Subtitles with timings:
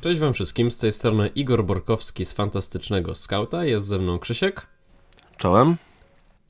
[0.00, 4.66] Cześć wam wszystkim, z tej strony Igor Borkowski z Fantastycznego Skauta, jest ze mną Krzysiek.
[5.36, 5.76] Czołem.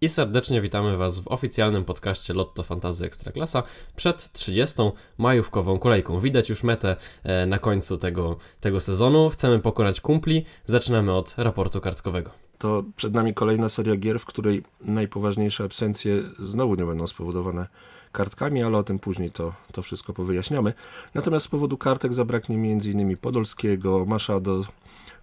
[0.01, 3.63] I serdecznie witamy was w oficjalnym podcaście Lotto Fantazy Ekstraklasa
[3.97, 4.77] przed 30.
[5.19, 6.21] majówkową kolejką.
[6.21, 9.31] Widać już metę e, na końcu tego, tego sezonu.
[9.31, 10.45] Chcemy pokonać kumpli.
[10.67, 12.31] Zaczynamy od raportu kartkowego.
[12.59, 17.67] To przed nami kolejna seria gier, w której najpoważniejsze absencje znowu nie będą spowodowane
[18.13, 20.73] kartkami, ale o tym później to, to wszystko powyjaśniamy.
[21.15, 23.17] Natomiast z powodu kartek zabraknie m.in.
[23.17, 24.65] Podolskiego, Maszado,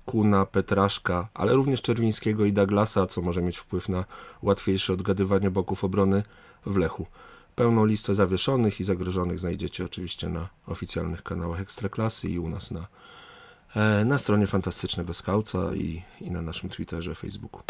[0.06, 4.06] Kuna, Petraszka, ale również Czerwińskiego i Douglasa, co może mieć wpływ na
[4.42, 6.24] łatwiejsze odgadywanie boków obrony
[6.66, 7.06] w Lechu.
[7.56, 12.88] Pełną listę zawieszonych i zagrożonych znajdziecie oczywiście na oficjalnych kanałach Ekstraklasy i u nas na,
[13.76, 17.62] e, na stronie Fantastycznego Skauca i, i na naszym Twitterze, Facebooku.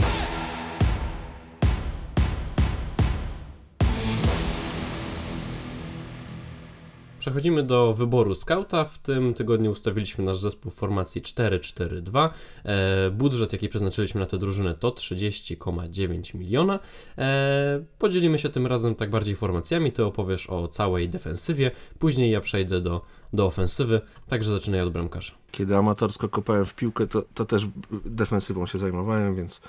[7.26, 8.86] Przechodzimy do wyboru skauta.
[8.86, 12.30] W tym tygodniu ustawiliśmy nasz zespół w formacji 4-4-2.
[12.66, 16.80] E, budżet, jaki przeznaczyliśmy na tę drużynę, to 30,9 miliona.
[17.18, 19.92] E, podzielimy się tym razem tak bardziej formacjami.
[19.92, 23.02] Ty opowiesz o całej defensywie, później ja przejdę do,
[23.34, 25.34] do ofensywy, także zaczynaj od bramkarza.
[25.52, 27.68] Kiedy amatorsko kopałem w piłkę, to, to też
[28.06, 29.62] defensywą się zajmowałem, więc,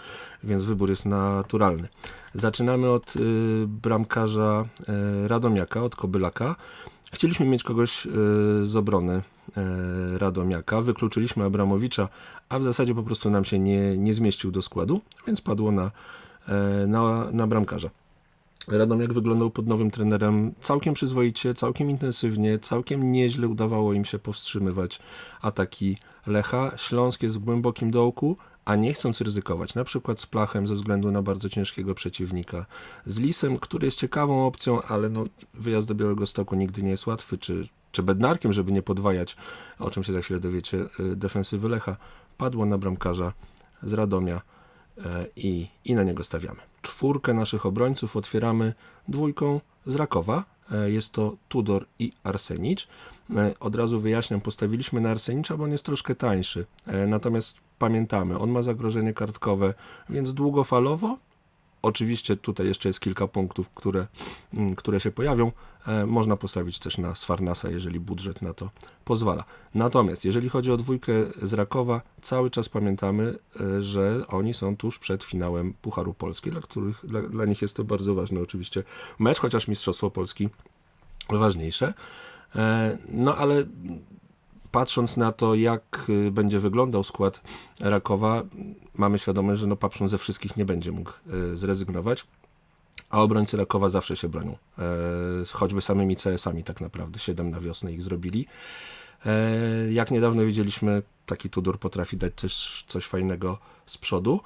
[0.44, 1.88] więc wybór jest naturalny.
[2.34, 3.20] Zaczynamy od y,
[3.66, 4.64] bramkarza
[5.24, 6.56] y, Radomiaka, od Kobylaka.
[7.12, 8.10] Chcieliśmy mieć kogoś e,
[8.64, 9.22] z obrony
[9.56, 12.08] e, Radomiaka, wykluczyliśmy Abramowicza,
[12.48, 15.90] a w zasadzie po prostu nam się nie, nie zmieścił do składu, więc padło na,
[16.48, 17.90] e, na, na bramkarza.
[18.68, 24.98] Radomiak wyglądał pod nowym trenerem całkiem przyzwoicie, całkiem intensywnie, całkiem nieźle udawało im się powstrzymywać
[25.42, 26.72] ataki Lecha.
[26.76, 31.10] Śląsk jest w głębokim dołku, a nie chcąc ryzykować, na przykład z Plachem ze względu
[31.10, 32.66] na bardzo ciężkiego przeciwnika,
[33.06, 37.06] z Lisem, który jest ciekawą opcją, ale no, wyjazd do Białego Stoku nigdy nie jest
[37.06, 39.36] łatwy, czy, czy Bednarkiem, żeby nie podwajać,
[39.78, 41.96] o czym się za chwilę dowiecie, y, defensywy Lecha,
[42.38, 43.32] padło na bramkarza
[43.82, 44.40] z Radomia
[44.98, 46.60] e, i, i na niego stawiamy.
[46.82, 48.74] Czwórkę naszych obrońców otwieramy
[49.08, 52.88] dwójką z Rakowa, e, jest to Tudor i Arsenicz.
[53.36, 56.66] E, od razu wyjaśniam, postawiliśmy na Arsenicza, bo on jest troszkę tańszy.
[57.06, 59.74] Natomiast pamiętamy, on ma zagrożenie kartkowe,
[60.08, 61.18] więc długofalowo,
[61.82, 64.06] oczywiście tutaj jeszcze jest kilka punktów, które,
[64.54, 65.52] mm, które się pojawią,
[65.86, 68.70] e, można postawić też na Sfarnasa, jeżeli budżet na to
[69.04, 69.44] pozwala.
[69.74, 74.98] Natomiast jeżeli chodzi o dwójkę z Rakowa, cały czas pamiętamy, e, że oni są tuż
[74.98, 78.82] przed finałem Pucharu Polski, dla których dla, dla nich jest to bardzo ważny oczywiście
[79.18, 80.48] mecz, chociaż Mistrzostwo Polski
[81.30, 81.94] ważniejsze.
[82.56, 83.64] E, no ale
[84.76, 87.40] patrząc na to, jak y, będzie wyglądał skład
[87.80, 88.42] Rakowa,
[88.94, 91.10] mamy świadomość, że no Papszun ze wszystkich nie będzie mógł
[91.52, 92.26] y, zrezygnować.
[93.10, 94.56] A obrońcy Rakowa zawsze się bronią.
[94.78, 94.82] E,
[95.52, 97.18] choćby samymi CS-ami tak naprawdę.
[97.18, 98.46] Siedem na wiosnę ich zrobili.
[99.26, 104.40] E, jak niedawno widzieliśmy, taki Tudor potrafi dać coś, coś fajnego z przodu.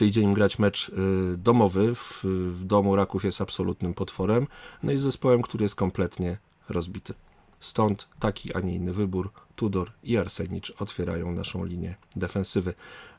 [0.00, 0.92] Idzie im grać mecz y,
[1.36, 1.94] domowy.
[1.94, 2.20] W,
[2.58, 4.46] w domu Raków jest absolutnym potworem.
[4.82, 6.38] No i z zespołem, który jest kompletnie
[6.68, 7.14] rozbity.
[7.60, 9.30] Stąd taki, a nie inny wybór.
[9.56, 12.74] Tudor i Arsenicz otwierają naszą linię defensywy.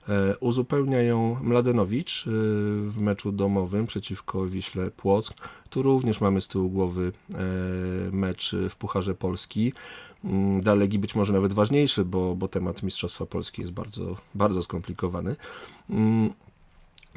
[0.10, 2.30] E, uzupełnia ją Mladenowicz e,
[2.90, 5.34] w meczu domowym przeciwko Wiśle Płock.
[5.70, 7.38] Tu również mamy z tyłu głowy e,
[8.12, 9.74] mecz w Pucharze Polski.
[10.24, 15.36] Mm, dla być może nawet ważniejszy, bo, bo temat Mistrzostwa Polski jest bardzo, bardzo skomplikowany.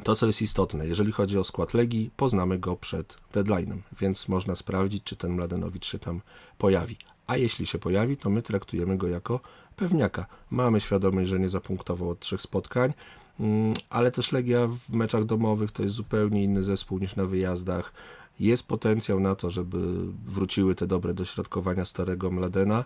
[0.03, 4.55] To, co jest istotne, jeżeli chodzi o skład Legii, poznamy go przed deadline'em, więc można
[4.55, 6.21] sprawdzić, czy ten Mladenowicz się tam
[6.57, 6.97] pojawi
[7.27, 9.39] a jeśli się pojawi, to my traktujemy go jako
[9.75, 10.25] pewniaka.
[10.51, 12.93] Mamy świadomość, że nie zapunktował od trzech spotkań,
[13.39, 17.93] mm, ale też Legia w meczach domowych to jest zupełnie inny zespół niż na wyjazdach.
[18.39, 19.77] Jest potencjał na to, żeby
[20.25, 22.85] wróciły te dobre dośrodkowania starego Mladena.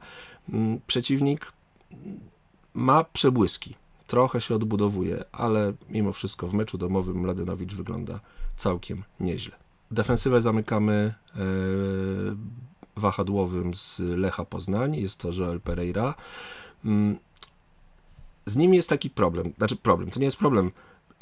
[0.49, 1.51] Mm, przeciwnik
[2.73, 3.75] ma przebłyski,
[4.07, 8.19] trochę się odbudowuje, ale mimo wszystko w meczu domowym Mladenowicz wygląda
[8.57, 9.56] całkiem nieźle.
[9.91, 11.40] Defensywę zamykamy e,
[12.96, 16.16] wahadłowym z Lecha Poznań, jest to Joel Pereira.
[16.85, 17.17] Mm,
[18.46, 20.72] z nim jest taki problem, znaczy problem, to nie jest problem.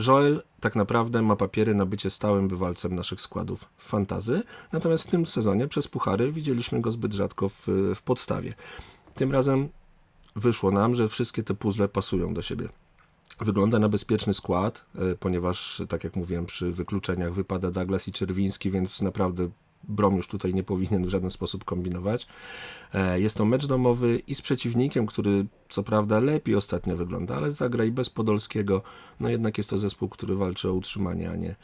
[0.08, 5.26] Joel tak naprawdę ma papiery na bycie stałym bywalcem naszych składów fantazy, natomiast w tym
[5.26, 8.54] sezonie przez puchary widzieliśmy go zbyt rzadko w, w podstawie.
[9.14, 9.70] Tym razem
[10.36, 12.70] wyszło nam, że wszystkie te puzzle pasują do siebie.
[13.40, 18.72] Wygląda na bezpieczny skład, e, ponieważ, tak jak mówiłem, przy wykluczeniach wypada Douglas i Czerwiński,
[18.72, 19.50] więc naprawdę
[19.88, 22.28] Brom już tutaj nie powinien w żaden sposób kombinować.
[22.94, 27.52] E, jest to mecz domowy i z przeciwnikiem, który co prawda lepiej ostatnio wygląda, ale
[27.52, 28.82] zagra i bez Podolskiego.
[29.20, 31.56] No jednak jest to zespół, który walczy o utrzymanie, a nie,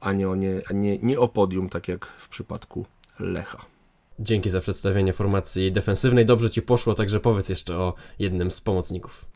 [0.00, 2.86] a nie, o, nie, a nie, nie o podium, tak jak w przypadku
[3.20, 3.64] Lecha.
[4.18, 6.26] Dzięki za przedstawienie formacji defensywnej.
[6.26, 9.31] Dobrze ci poszło, także powiedz jeszcze o jednym z pomocników.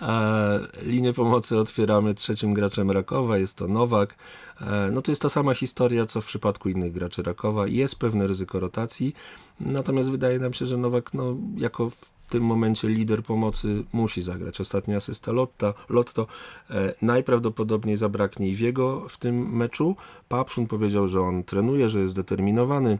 [0.00, 0.50] A
[0.82, 4.14] linię pomocy otwieramy trzecim graczem Rakowa, jest to Nowak.
[4.60, 7.66] E, No to jest ta sama historia, co w przypadku innych graczy Rakowa.
[7.66, 9.14] Jest pewne ryzyko rotacji,
[9.60, 14.60] natomiast wydaje nam się, że Nowak no, jako w tym momencie lider pomocy musi zagrać.
[14.60, 16.26] Ostatnia asysta Lotta, Lotto.
[16.70, 19.96] E, najprawdopodobniej zabraknie i Wiego w tym meczu.
[20.28, 22.98] Papszun powiedział, że on trenuje, że jest zdeterminowany,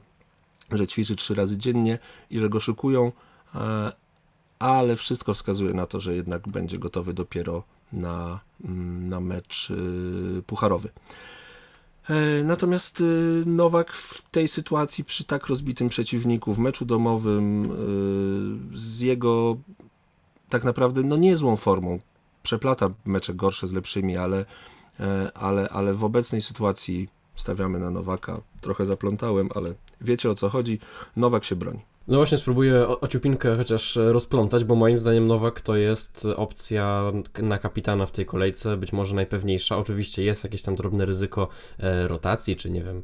[0.72, 1.98] że ćwiczy trzy razy dziennie
[2.30, 3.12] i że go szykują.
[4.64, 7.62] Ale wszystko wskazuje na to, że jednak będzie gotowy dopiero
[7.92, 10.88] na, mm, na mecz y, pucharowy.
[12.08, 17.64] E, Natomiast y, Nowak w tej sytuacji przy tak rozbitym przeciwniku w meczu domowym
[18.72, 19.56] y, z jego
[20.48, 21.98] tak naprawdę no niezłą formą
[22.42, 24.44] przeplata mecze gorsze z lepszymi, ale,
[25.00, 28.40] e, ale, ale w obecnej sytuacji stawiamy na Nowaka.
[28.60, 30.78] Trochę zaplątałem, ale wiecie o co chodzi.
[31.16, 31.93] Nowak się broni.
[32.08, 37.12] No właśnie spróbuję ociupinkę chociaż e, rozplątać, bo moim zdaniem Nowak to jest opcja
[37.42, 39.78] na kapitana w tej kolejce, być może najpewniejsza.
[39.78, 41.48] Oczywiście jest jakieś tam drobne ryzyko
[41.78, 43.02] e, rotacji, czy nie wiem,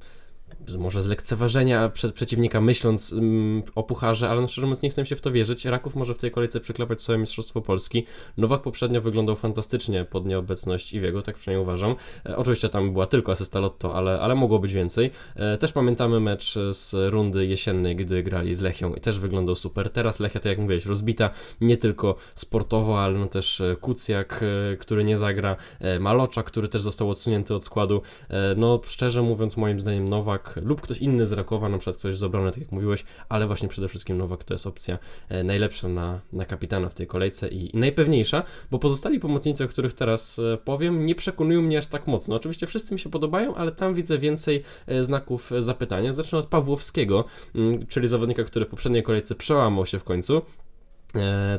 [0.67, 5.06] z- może zlekceważenia przed przeciwnika myśląc mm, o pucharze, ale no szczerze mówiąc nie chcę
[5.06, 5.64] się w to wierzyć.
[5.64, 8.06] Raków może w tej kolejce przyklepać sobie Mistrzostwo Polski.
[8.37, 11.94] Nowak poprzednio wyglądał fantastycznie pod nieobecność Iwiego, tak przynajmniej uważam.
[12.26, 15.11] E, oczywiście tam była tylko asysta Lotto, ale, ale mogło być więcej.
[15.37, 19.91] E, Też pamiętamy mecz z rundy jesiennej, gdy grali z Lechią i też wyglądał super.
[19.91, 21.31] Teraz Lechia, tak jak mówiłeś, rozbita
[21.61, 24.41] nie tylko sportowo, ale no też e, Kucjak,
[24.73, 28.03] e, który nie zagra, e, Malocza, który też został odsunięty od składu.
[28.29, 32.19] E, No szczerze mówiąc, moim zdaniem Nowak lub ktoś inny z Rakowa, na przykład ktoś
[32.19, 34.99] z obrony, tak jak mówiłeś, ale właśnie przede wszystkim Nowak to jest opcja
[35.29, 39.93] e, najlepsza na, na kapitana w tej kolejce i, najpewniejsza, bo pozostali pomocnicy, o których
[39.93, 42.37] teraz e, powiem, nie przekonują mnie aż tak mocno.
[42.37, 46.13] Oczywiście wszyscy mi się podobają, ale tam widzę więcej e, znaków zapytania.
[46.13, 50.43] Zacznę od Pawłowskiego, mm, czyli zawodnika, który w poprzedniej kolejce przełamał się w końcu.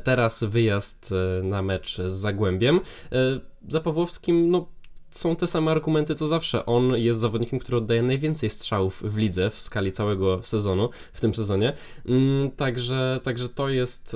[0.03, 1.13] Teraz wyjazd
[1.43, 2.79] na mecz z Zagłębiem.
[3.67, 4.67] Za Pawłowskim, no
[5.11, 6.65] są te same argumenty co zawsze.
[6.65, 11.35] On jest zawodnikiem, który oddaje najwięcej strzałów w lidze w skali całego sezonu, w tym
[11.35, 11.73] sezonie.
[12.05, 14.15] Mm, Także, także to, jest,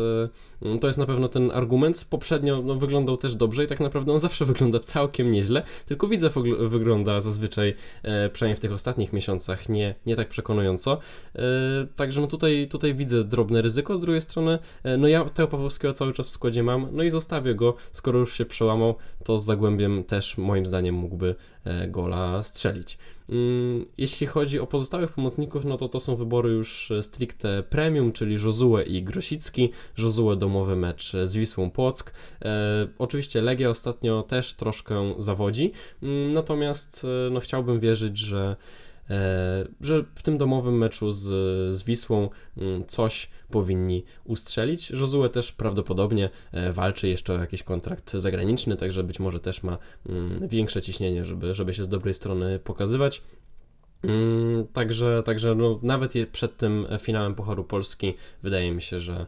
[0.62, 2.06] e, to jest na pewno ten argument.
[2.10, 6.30] Poprzednio no, wyglądał też dobrze i tak naprawdę on zawsze wygląda całkiem nieźle, tylko widzę
[6.30, 10.98] wygl- wygląda zazwyczaj, e, przynajmniej w tych ostatnich miesiącach, nie, nie tak przekonująco.
[11.36, 11.42] E,
[11.96, 13.96] Także no tutaj, tutaj widzę drobne ryzyko.
[13.96, 14.60] Z drugiej strony,
[14.98, 18.34] no ja Teo Pawłowskiego cały czas w składzie mam, no i zostawię go, skoro już
[18.34, 22.98] się przełamał, to z Zagłębiem też moim zdaniem mógłby e, gola strzelić.
[23.30, 28.12] Mm, Jeśli chodzi o pozostałych pomocników, no to to są wybory już e, stricte premium,
[28.12, 29.72] czyli Josue i Grosicki.
[29.98, 32.14] Josue domowy mecz z Wisłą Płock.
[32.46, 35.72] E, oczywiście Legia ostatnio też troszkę zawodzi,
[36.04, 38.85] mm, natomiast e, no chciałbym wierzyć, że e,
[39.82, 41.24] że w tym domowym meczu z,
[41.76, 44.92] z Wisłą mm, coś powinni ustrzelić.
[44.92, 49.78] Josue też prawdopodobnie e, walczy jeszcze o jakiś kontrakt zagraniczny, także być może też ma
[50.10, 53.22] mm, większe ciśnienie, żeby, żeby się z dobrej strony pokazywać.
[54.04, 58.14] Mm, Także, także no, nawet przed tym finałem Pucharu Polski
[58.44, 59.26] wydaje mi się, że, e,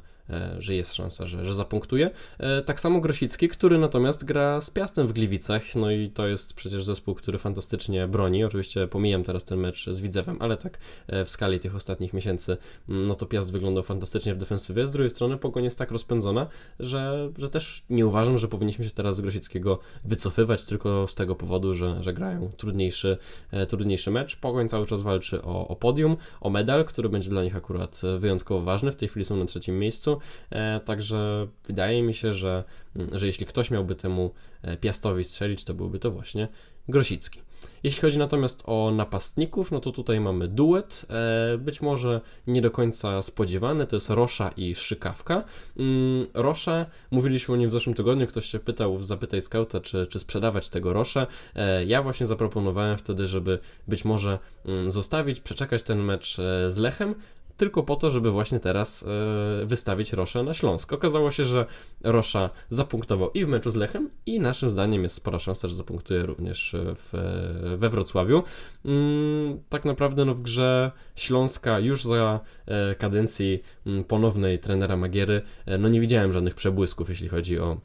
[0.59, 2.11] że jest szansa, że, że zapunktuje.
[2.39, 6.53] E, Tak samo Grosicki, który natomiast gra z Piastem w Gliwicach, no i to jest
[6.53, 8.43] przecież zespół, który fantastycznie broni.
[8.43, 10.77] Oczywiście pomijam teraz ten mecz z Widzewem, ale tak
[11.07, 12.57] e, w skali tych ostatnich miesięcy,
[12.89, 14.87] mm, no to Piast wyglądał fantastycznie w defensywie.
[14.87, 16.47] Z drugiej strony Pogoń jest tak rozpędzona,
[16.79, 21.35] że, że też nie uważam, że powinniśmy się teraz z Grosickiego wycofywać tylko z tego
[21.35, 23.17] powodu, że, że grają trudniejszy,
[23.51, 24.35] e, trudniejszy mecz.
[24.35, 28.19] Pogoń cały czas walczy o, o podium, o medal, który będzie dla nich akurat e,
[28.19, 28.91] wyjątkowo ważny.
[28.91, 30.16] W tej chwili są na trzecim miejscu,
[30.49, 32.63] e, także wydaje mi się, że,
[32.95, 36.47] mm, że jeśli ktoś miałby temu e, Piastowi strzelić, to byłby to właśnie
[36.87, 37.41] Grosicki.
[37.83, 42.71] Jeśli chodzi natomiast o napastników, no to tutaj mamy duet, e, być może nie do
[42.71, 45.43] końca spodziewany, to jest Rosza i Szykawka.
[45.77, 50.07] Mm, Rosza, mówiliśmy o nim w zeszłym tygodniu, ktoś się pytał w Zapytaj Scouta, czy,
[50.07, 51.27] czy sprzedawać tego Roszę.
[51.55, 57.15] E, ja właśnie zaproponowałem wtedy, żeby być może mm, zostawić, przeczekać ten mecz z Lechem,
[57.57, 60.93] tylko po to, żeby właśnie teraz e, wystawić Roszę na Śląsk.
[60.93, 61.65] Okazało się, że
[62.03, 66.25] Rosza zapunktował i w meczu z Lechem i naszym zdaniem jest spora szansa, że zapunktuje
[66.25, 68.43] również w, we Wrocławiu.
[68.85, 75.41] Mm, tak naprawdę no, w grze Śląska już za e, kadencji mm, ponownej trenera Magiery,
[75.65, 77.77] e, no nie widziałem żadnych przebłysków, jeśli chodzi o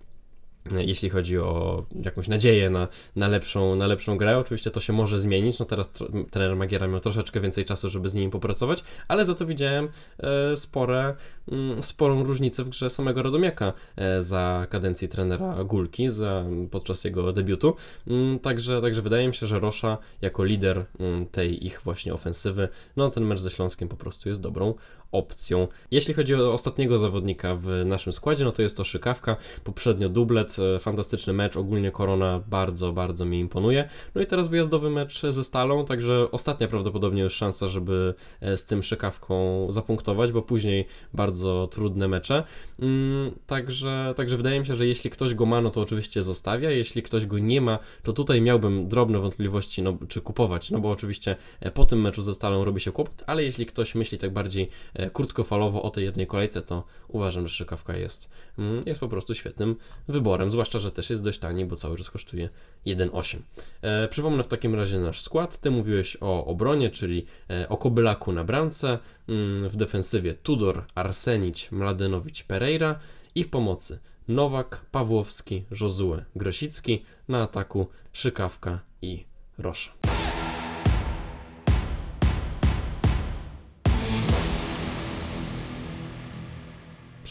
[0.71, 4.39] jeśli chodzi o jakąś nadzieję na, na, lepszą, na lepszą grę.
[4.39, 8.09] Oczywiście to się może zmienić, no teraz tr- trener Magiera miał troszeczkę więcej czasu, żeby
[8.09, 9.89] z nimi popracować, ale za to widziałem
[10.19, 11.15] e, spore,
[11.53, 17.33] mm, sporą różnicę w grze samego Radomiaka e, za kadencji trenera Gulki, za, podczas jego
[17.33, 17.75] debiutu.
[18.07, 22.69] Mm, Także, także wydaje mi się, że Rosza jako lider mm, tej ich właśnie ofensywy,
[22.97, 24.75] no ten mecz ze Śląskiem po prostu jest dobrą
[25.13, 25.69] opcją.
[25.91, 30.57] Jeśli chodzi o ostatniego zawodnika w naszym składzie, no to jest to Szykawka, poprzednio dublet,
[30.77, 33.89] e, fantastyczny mecz, ogólnie Korona bardzo, bardzo mi imponuje.
[34.15, 38.65] No i teraz wyjazdowy mecz ze Stalą, także ostatnia prawdopodobnie już szansa, żeby e, z
[38.65, 42.45] tym Szykawką zapunktować, bo później bardzo trudne mecze.
[42.81, 46.71] Mm, Także, także wydaje mi się, że jeśli ktoś go ma, no to oczywiście zostawia,
[46.71, 50.91] jeśli ktoś go nie ma, to tutaj miałbym drobne wątpliwości, no, czy kupować, no bo
[50.91, 54.33] oczywiście e, po tym meczu ze Stalą robi się kłopot, ale jeśli ktoś myśli tak
[54.33, 54.69] bardziej
[55.11, 59.77] krótkofalowo o tej jednej kolejce, to uważam, że Szykawka jest, mm, jest po prostu świetnym
[60.09, 62.49] wyborem, zwłaszcza, że też jest dość tani, bo cały czas kosztuje
[62.87, 63.43] 1,8.
[63.83, 65.59] E, przypomnę w takim razie nasz skład.
[65.59, 71.73] Ty mówiłeś o obronie, czyli e, o Kobylaku na bramce, mm, w defensywie Tudor, Arsenić,
[71.73, 72.99] Mladenowicz, Pereira
[73.35, 79.25] i w pomocy Nowak, Pawłowski, Josue, Grosicki, na ataku Szykawka i
[79.59, 80.12] Rosza.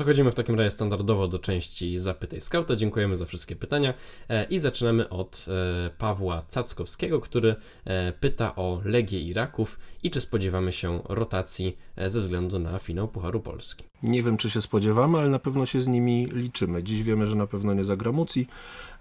[0.01, 2.75] Przechodzimy w takim razie standardowo do części Zapytaj Skauta.
[2.75, 3.93] Dziękujemy za wszystkie pytania
[4.29, 7.55] e, i zaczynamy od e, Pawła Cackowskiego, który
[7.85, 13.39] e, pyta o Legię Iraków i czy spodziewamy się rotacji ze względu na finał Pucharu
[13.39, 13.83] Polski.
[14.03, 16.83] Nie wiem, czy się spodziewamy, ale na pewno się z nimi liczymy.
[16.83, 18.47] Dziś wiemy, że na pewno nie zagra Muci.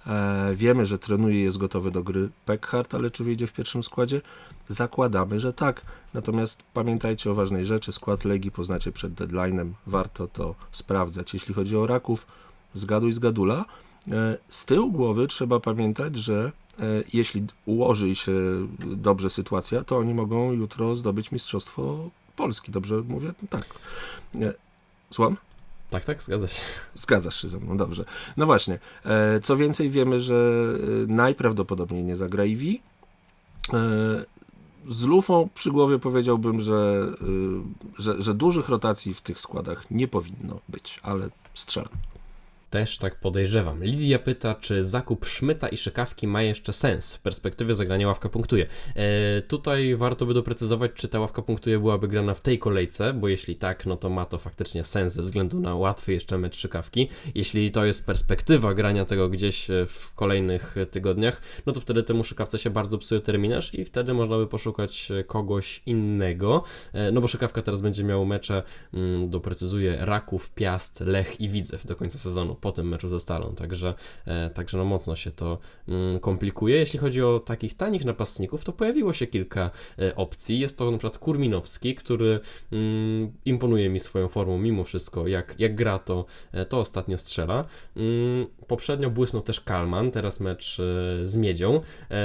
[0.07, 3.83] E, wiemy, że trenuje i jest gotowy do gry Peckhart, ale czy wyjdzie w pierwszym
[3.83, 4.21] składzie?
[4.69, 5.83] Zakładamy, że tak.
[6.15, 7.93] Natomiast pamiętajcie o ważnej rzeczy.
[7.93, 9.71] Skład Legii poznacie przed deadline'em.
[9.87, 11.35] Warto to sprawdzać.
[11.35, 12.27] Jeśli chodzi o Raków,
[12.75, 13.65] zgaduj z gadula.
[14.13, 18.33] E, z tyłu głowy trzeba pamiętać, że e, jeśli ułoży się
[18.79, 22.73] dobrze sytuacja, to oni mogą jutro zdobyć Mistrzostwo Polski.
[22.73, 23.33] Dobrze mówię?
[23.51, 23.65] Tak.
[25.11, 25.37] Słucham?
[25.91, 26.63] Tak, tak, zgadza się.
[26.95, 28.05] Zgadzasz się ze mną, dobrze.
[28.37, 32.83] No właśnie, e, co więcej wiemy, że e, najprawdopodobniej nie zagra Iwi.
[33.73, 33.77] E,
[34.89, 37.07] z lufą przy głowie powiedziałbym, że,
[37.99, 41.93] że, że dużych rotacji w tych składach nie powinno być, ale strzelam.
[42.71, 43.85] Też tak podejrzewam.
[43.85, 48.67] Lidia pyta, czy zakup Szmyta i Szykawki ma jeszcze sens w perspektywie zagrania ławka punktuje.
[48.97, 53.29] E, tutaj warto by doprecyzować, czy ta ławka punktuje byłaby grana w tej kolejce, bo
[53.29, 57.09] jeśli tak, no to ma to faktycznie sens ze względu na łatwy jeszcze mecz Szykawki.
[57.35, 62.25] Jeśli to jest perspektywa grania tego gdzieś e, w kolejnych tygodniach, no to wtedy temu
[62.25, 66.63] Szykawce się bardzo psuje terminarz i wtedy można by poszukać e, kogoś innego,
[66.93, 68.63] e, no bo Szykawka teraz będzie miał mecze,
[68.95, 73.55] mm, doprecyzuję, Raków, Piast, Lech i Widzew do końca sezonu po tym meczu ze Stalą,
[73.55, 73.95] także,
[74.27, 76.77] e, także no mocno się to mm, komplikuje.
[76.77, 80.61] Jeśli chodzi o takich tanich napastników, to pojawiło się kilka e, opcji.
[80.61, 82.41] Jest to na przykład Kurminowski, który
[82.73, 87.65] mm, imponuje mi swoją formą mimo wszystko, jak, jak gra to, e, to ostatnio strzela.
[87.97, 90.77] Mm, poprzednio błysnął też Kalman, teraz mecz
[91.23, 91.81] z Miedzią,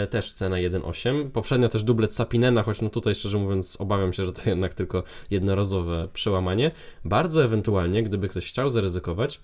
[0.10, 1.30] też cena 1,8.
[1.30, 5.04] Poprzednio też dublet Sapinena, choć no tutaj szczerze mówiąc obawiam się, że to jednak tylko
[5.32, 6.72] jednorazowe przełamanie.
[7.06, 9.39] Bardzo ewentualnie, gdyby ktoś chciał zaryzykować,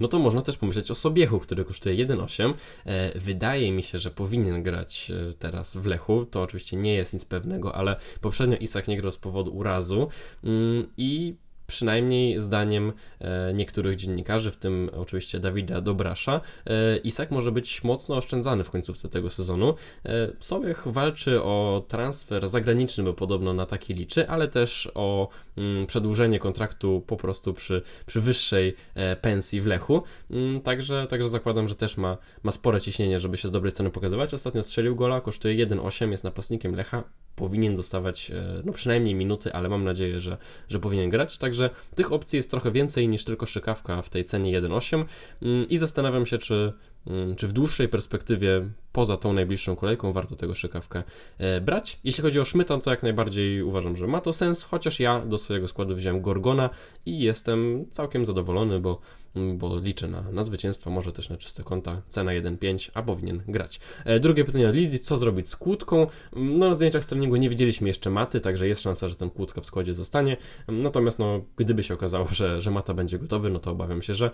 [0.00, 2.54] no to można też pomyśleć o Sobiechu, który kosztuje 1,8.
[2.86, 6.26] E, wydaje mi się, że powinien grać e, teraz w Lechu.
[6.26, 10.08] To oczywiście nie jest nic pewnego, ale poprzednio Isak nie grał z powodu urazu
[10.44, 11.34] mm, i
[11.66, 18.16] przynajmniej zdaniem e, niektórych dziennikarzy, w tym oczywiście Dawida Dobrasza, e, Isak może być mocno
[18.16, 19.74] oszczędzany w końcówce tego sezonu.
[20.04, 25.86] E, Sobiech walczy o transfer zagraniczny, bo podobno na taki liczy, ale też o mm,
[25.86, 28.74] przedłużenie kontraktu po prostu przy, przy wyższej
[29.20, 30.02] pensji w Lechu.
[30.30, 33.90] Mm, Także, także zakładam, że też ma, ma spore ciśnienie, żeby się z dobrej strony
[33.90, 34.34] pokazywać.
[34.34, 37.02] Ostatnio strzelił gola, kosztuje 1,8, jest napastnikiem Lecha.
[37.36, 38.32] Powinien dostawać
[38.64, 40.36] no przynajmniej minuty, ale mam nadzieję, że,
[40.68, 41.38] że powinien grać.
[41.38, 41.55] Także
[41.94, 45.04] tych opcji jest trochę więcej niż tylko szykawka w tej cenie 1,8
[45.42, 46.72] Mm, i zastanawiam się, czy,
[47.06, 51.02] mm, czy w dłuższej perspektywie, poza tą najbliższą kolejką, warto tego szykawkę
[51.38, 52.00] e, brać.
[52.04, 55.38] Jeśli chodzi o Szmyta, to jak najbardziej uważam, że ma to sens, chociaż ja do
[55.38, 56.70] swojego składu wziąłem Gorgona
[57.06, 59.00] i jestem całkiem zadowolony, bo,
[59.36, 63.42] mm, bo liczę na, na zwycięstwo, może też na czyste konta, cena 1,5, a powinien
[63.48, 63.80] grać.
[64.04, 66.06] E, drugie pytanie od Lidii, co zrobić z kłódką?
[66.36, 69.30] Mm, No na zdjęciach z treningu nie widzieliśmy jeszcze maty, także jest szansa, że ten
[69.30, 70.36] kłódka w składzie zostanie,
[70.66, 74.14] Mm, natomiast no, gdyby się okazało, że, że mata będzie gotowy, no to obawiam się,
[74.14, 74.30] że,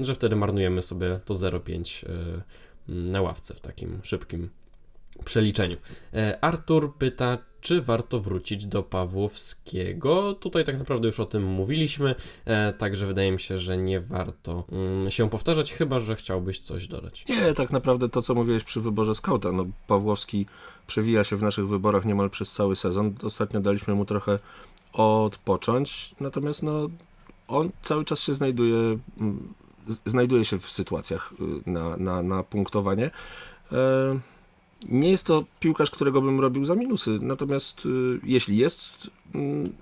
[0.00, 2.42] że wtedy marnujemy sobie to 0,5 e, mm,
[2.88, 4.50] na ławce w takim szybkim
[5.24, 5.76] przeliczeniu.
[6.14, 10.34] E, Artur pyta, czy warto wrócić do Pawłowskiego?
[10.34, 12.14] Tutaj tak naprawdę już o tym mówiliśmy,
[12.44, 16.86] e, także wydaje mi się, że nie warto mm, się powtarzać, chyba że chciałbyś coś
[16.86, 17.24] dodać.
[17.28, 19.52] Nie, tak naprawdę to, co mówiłeś przy wyborze skauta.
[19.52, 20.46] No, Pawłowski
[20.86, 23.14] przewija się w naszych wyborach niemal przez cały sezon.
[23.22, 24.38] Ostatnio daliśmy mu trochę
[24.92, 26.88] odpocząć, natomiast no,
[27.48, 29.54] on cały czas się znajduje, mm,
[30.06, 31.32] znajduje się w sytuacjach
[31.66, 33.10] y, na, na, na punktowanie.
[33.72, 34.18] E,
[34.88, 39.10] Nie jest to piłkarz, którego bym robił za minusy, natomiast y, jeśli jest,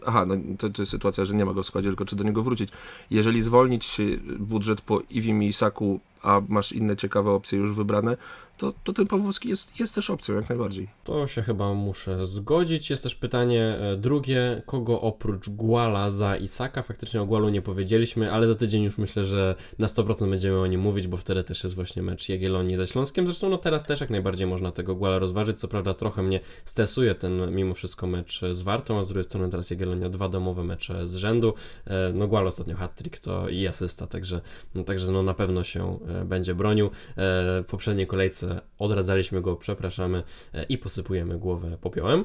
[0.06, 2.24] aha, no to, to jest sytuacja, że nie ma go w składzie, tylko czy do
[2.24, 2.70] niego wrócić.
[3.10, 3.96] Jeżeli zwolnić
[4.38, 8.16] budżet po Iwim i Isaku, a masz inne ciekawe opcje już wybrane,
[8.58, 10.88] to, to ten Pawłowski jest, jest też opcją, jak najbardziej.
[11.04, 12.90] To się chyba muszę zgodzić.
[12.90, 16.82] Jest też pytanie e, drugie, kogo oprócz Guala za Isaka?
[16.82, 20.66] Faktycznie o Gualu nie powiedzieliśmy, ale za tydzień już myślę, że na 100% będziemy o
[20.66, 23.26] nim mówić, bo wtedy też jest właśnie mecz Jagiellonii ze Śląskiem.
[23.26, 25.60] Zresztą no teraz też jak najbardziej można tego Guala rozważyć.
[25.60, 29.33] Co prawda trochę mnie stresuje ten mimo wszystko mecz z Wartą, a z drugiej strony
[29.50, 31.54] teraz Jagiellonia dwa domowe mecze z rzędu.
[31.86, 34.40] E, No Gual ostatnio hat-trick to i asysta, także,
[34.74, 36.86] no, także no na pewno się e, będzie bronił.
[36.86, 40.22] E, W poprzedniej kolejce odradzaliśmy go, przepraszamy
[40.68, 42.24] i posypujemy głowę popiołem.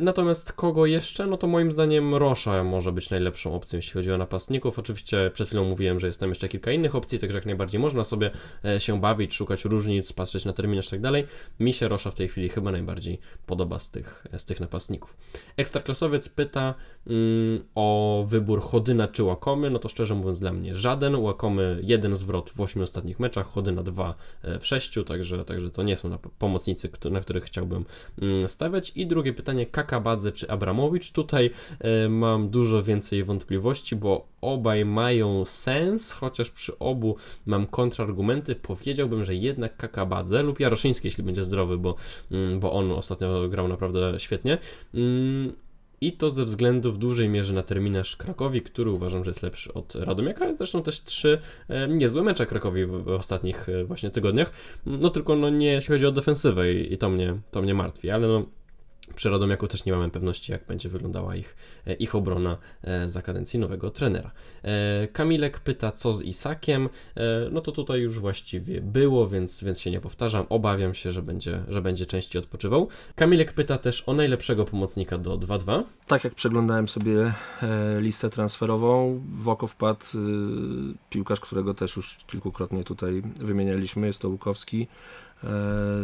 [0.00, 1.26] Natomiast kogo jeszcze?
[1.26, 4.78] No to moim zdaniem Rosza może być najlepszą opcją, jeśli chodzi o napastników.
[4.78, 8.04] Oczywiście przed chwilą mówiłem, że jest tam jeszcze kilka innych opcji, także jak najbardziej można
[8.04, 8.30] sobie
[8.78, 11.26] się bawić, szukać różnic, patrzeć na terminarz i tak dalej.
[11.60, 15.16] Mi się Rosza w tej chwili chyba najbardziej podoba z tych, z tych napastników.
[15.92, 16.74] Ekstraklasowiec pyta
[17.06, 21.16] mm, o wybór Chodyna czy Łakomy, no to szczerze mówiąc dla mnie żaden.
[21.16, 25.82] Łakomy jeden zwrot w 8 ostatnich meczach, Chodyna dwa e, w 6, także, także to
[25.82, 27.84] nie są pomocnicy, na których chciałbym
[28.22, 28.92] mm, stawiać.
[28.94, 31.12] I drugie pytanie, Kakabadze czy Abramowicz?
[31.12, 38.54] Tutaj e, mam dużo więcej wątpliwości, bo obaj mają sens, chociaż przy obu mam kontrargumenty.
[38.54, 41.94] Powiedziałbym, że jednak Kakabadze lub Jaroszyński, jeśli będzie zdrowy, bo,
[42.30, 44.58] mm, bo on ostatnio grał naprawdę świetnie.
[46.02, 49.72] I to ze względu w dużej mierze na terminarz Krakowi, który uważam, że jest lepszy
[49.72, 50.54] od Radomiaka.
[50.54, 54.52] Zresztą też trzy e, niezłe mecze Krakowi w, w ostatnich e, właśnie tygodniach.
[54.86, 58.10] No tylko no nie, jeśli chodzi o defensywę i, i to, mnie, to mnie martwi,
[58.10, 58.46] ale no
[59.14, 63.22] przy Radomiaku też nie mamy pewności, jak będzie wyglądała ich, e, ich obrona e, za
[63.22, 64.30] kadencji nowego trenera.
[64.62, 66.88] E, Kamilek pyta, co z Isakiem.
[67.50, 70.46] No to tutaj już właściwie było, więc, więc się nie powtarzam.
[70.48, 72.88] Obawiam się, że będzie, że będzie częściej odpoczywał.
[73.14, 75.82] Kamilek pyta też o najlepszego pomocnika do 2-2.
[76.06, 77.32] Tak jak przeglądałem sobie
[77.98, 80.06] listę transferową, w oko wpadł
[81.10, 84.86] piłkarz, którego też już kilkukrotnie tutaj wymienialiśmy, jest to Łukowski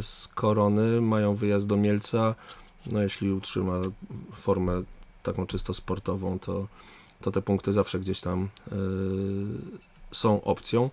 [0.03, 2.35] z Korony, mają wyjazd do Mielca,
[2.89, 3.81] no jeśli utrzyma
[4.35, 4.83] formę
[5.23, 6.67] taką czysto sportową, to,
[7.21, 8.75] to te punkty zawsze gdzieś tam e,
[10.11, 10.91] są opcją.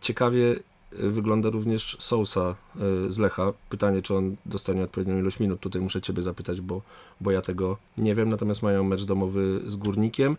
[0.00, 0.56] Ciekawie
[0.92, 3.52] e, wygląda również Sousa e, z Lecha.
[3.68, 6.82] Pytanie, czy on dostanie odpowiednią ilość minut, tutaj muszę Ciebie zapytać, bo
[7.20, 8.28] bo ja tego nie wiem.
[8.28, 10.36] Natomiast mają mecz domowy z Górnikiem.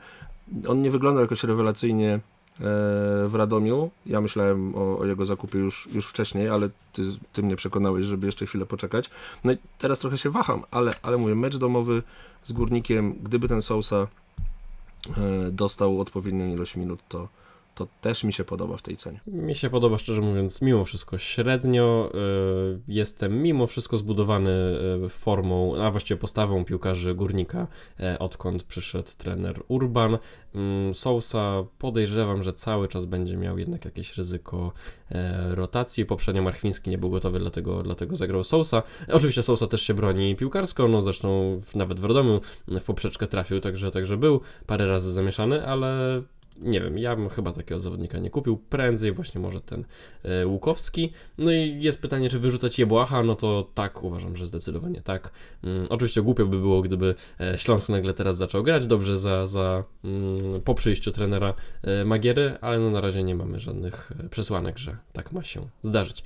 [0.67, 2.19] On nie wyglądał jakoś rewelacyjnie
[2.59, 3.91] w Radomiu.
[4.05, 8.25] Ja myślałem o, o jego zakupie już, już wcześniej, ale ty, ty mnie przekonałeś, żeby
[8.25, 9.09] jeszcze chwilę poczekać.
[9.43, 12.03] No i teraz trochę się waham, ale, ale mówię, mecz domowy
[12.43, 14.07] z Górnikiem, gdyby ten Sousa
[15.17, 17.27] e, dostał odpowiednią ilość minut, to,
[17.75, 19.19] to też mi się podoba w tej cenie.
[19.27, 22.11] Mi się podoba, szczerze mówiąc, mimo wszystko średnio.
[22.15, 24.51] y, Jestem mimo wszystko zbudowany
[25.05, 27.67] y, formą, a właściwie postawą piłkarzy górnika,
[27.99, 30.17] e, odkąd przyszedł trener Urban.
[30.55, 34.71] Mm, Sousa podejrzewam, że cały czas będzie miał jednak jakieś ryzyko
[35.49, 36.05] rotacji.
[36.05, 38.83] Poprzednio Marchwiński nie był gotowy, dlatego, dlatego zagrał Sousa.
[39.07, 43.91] Oczywiście Sousa też się broni piłkarsko, no zresztą nawet w Radomiu w poprzeczkę trafił, także,
[43.91, 46.21] także był parę razy zamieszany, ale
[46.57, 48.57] nie wiem, ja bym chyba takiego zawodnika nie kupił.
[48.57, 49.85] Prędzej właśnie może ten
[50.23, 51.11] e, Łukowski.
[51.37, 55.31] No i jest pytanie, czy wyrzucać Jebłacha, no to tak, uważam, że zdecydowanie tak.
[55.63, 59.83] Mm, oczywiście głupio by było, gdyby e, Śląsk nagle teraz zaczął grać dobrze za, za
[60.03, 64.97] mm, po przyjściu trenera e, Magiery, ale no na razie nie mamy żadnych przesłanek, że
[65.13, 66.23] tak ma się zdarzyć.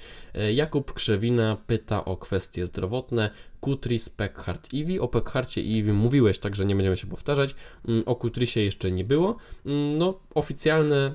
[0.53, 3.29] Jakub Krzewina pyta o kwestie zdrowotne.
[3.59, 4.99] Kutris, Peckhardt, Iwi.
[4.99, 7.55] O Peckharcie i Iwi mówiłeś, także nie będziemy się powtarzać.
[7.87, 9.37] Mm, O Kutrisie jeszcze nie było.
[9.65, 11.13] Mm, No, oficjalny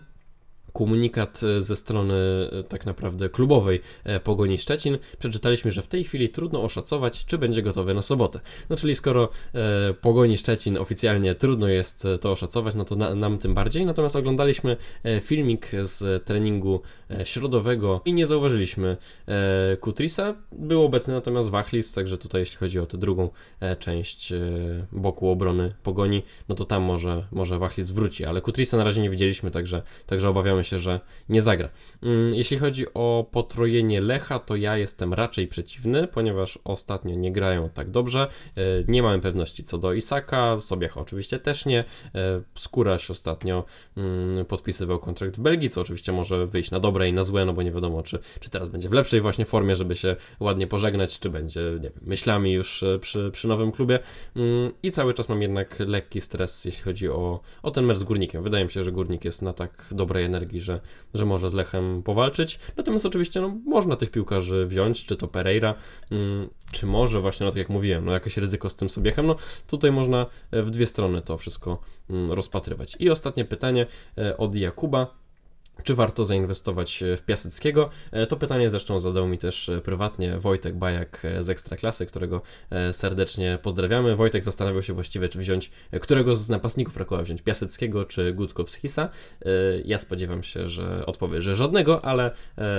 [0.72, 2.14] komunikat e, ze strony
[2.52, 4.98] e, tak naprawdę klubowej e, Pogoni Szczecin.
[5.18, 8.40] Przeczytaliśmy, że w tej chwili trudno oszacować, czy będzie gotowy na sobotę.
[8.70, 13.38] No czyli skoro e, Pogoni Szczecin oficjalnie trudno jest to oszacować, no to na, nam
[13.38, 13.86] tym bardziej.
[13.86, 14.76] Natomiast oglądaliśmy
[15.20, 16.80] filmik z treningu
[17.24, 20.34] środowego i nie zauważyliśmy e, Kutrisa.
[20.52, 23.30] Był obecny natomiast Wachlis, także tutaj jeśli chodzi o tę drugą
[23.78, 24.32] część
[24.92, 29.10] boku obrony Pogoni, no to tam może, może Wachlis wróci, ale Kutrisa na razie nie
[29.10, 31.68] widzieliśmy, także, także obawiamy spodziewamy się, że nie zagra.
[32.02, 37.68] Mm, Jeśli chodzi o potrojenie Lecha, to ja jestem raczej przeciwny, ponieważ ostatnio nie grają
[37.68, 38.26] tak dobrze.
[38.56, 41.84] E, Nie mamy pewności co do Isaka, Sobiech oczywiście też nie.
[42.14, 43.64] E, Skóraś ostatnio
[43.96, 47.52] mm, podpisywał kontrakt w Belgii, co oczywiście może wyjść na dobre i na złe, no
[47.52, 51.18] bo nie wiadomo, czy, czy teraz będzie w lepszej właśnie formie, żeby się ładnie pożegnać,
[51.18, 53.98] czy będzie, nie wiem, myślami już e, przy, przy nowym klubie.
[54.36, 58.02] Mm, I cały czas mam jednak lekki stres, jeśli chodzi o, o ten mecz z
[58.04, 58.42] Górnikiem.
[58.42, 60.80] Wydaje mi się, że Górnik jest na tak dobrej energii, że,
[61.14, 62.58] że może z Lechem powalczyć.
[62.76, 65.74] Natomiast oczywiście no, można tych piłkarzy wziąć, czy to Pereira,
[66.10, 69.26] mm, czy może właśnie, no tak jak mówiłem, no jakieś ryzyko z tym Sobiechem.
[69.26, 69.36] No
[69.66, 72.96] tutaj można e, w dwie strony to wszystko mm, rozpatrywać.
[72.98, 73.86] I ostatnie pytanie
[74.18, 75.20] e, od Jakuba.
[75.84, 77.90] Czy warto zainwestować e, w Piaseckiego?
[78.12, 82.42] E, To pytanie zresztą zadał mi też e, prywatnie Wojtek Bajak z Ekstraklasy, którego
[82.92, 84.16] serdecznie pozdrawiamy.
[84.16, 89.08] Wojtek zastanawiał się właściwie, czy wziąć, którego z napastników Rakowa wziąć, Piaseckiego czy Gutkowskisa.
[89.84, 92.30] Ja spodziewam się, że odpowie, że żadnego, ale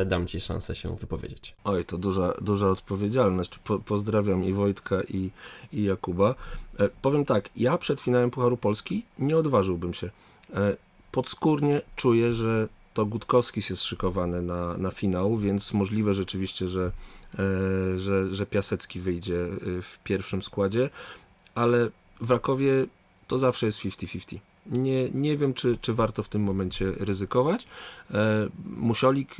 [0.05, 1.55] dam Ci szansę się wypowiedzieć.
[1.63, 3.59] Oj, to duża, duża odpowiedzialność.
[3.59, 5.31] Po, pozdrawiam i Wojtka, i,
[5.73, 6.35] i Jakuba.
[6.79, 10.09] E, powiem tak, ja przed finałem Pucharu Polski nie odważyłbym się.
[10.55, 10.75] E,
[11.11, 16.91] podskórnie czuję, że to Gutkowski jest szykowany na, na finał, więc możliwe rzeczywiście, że,
[17.33, 20.89] e, że, że Piasecki wyjdzie e, w pierwszym składzie,
[21.55, 21.89] ale
[22.21, 22.85] w Rakowie
[23.27, 24.39] to zawsze jest 50-50.
[24.65, 27.67] Nie, nie wiem, czy, czy warto w tym momencie ryzykować.
[28.13, 29.35] E, Musiolik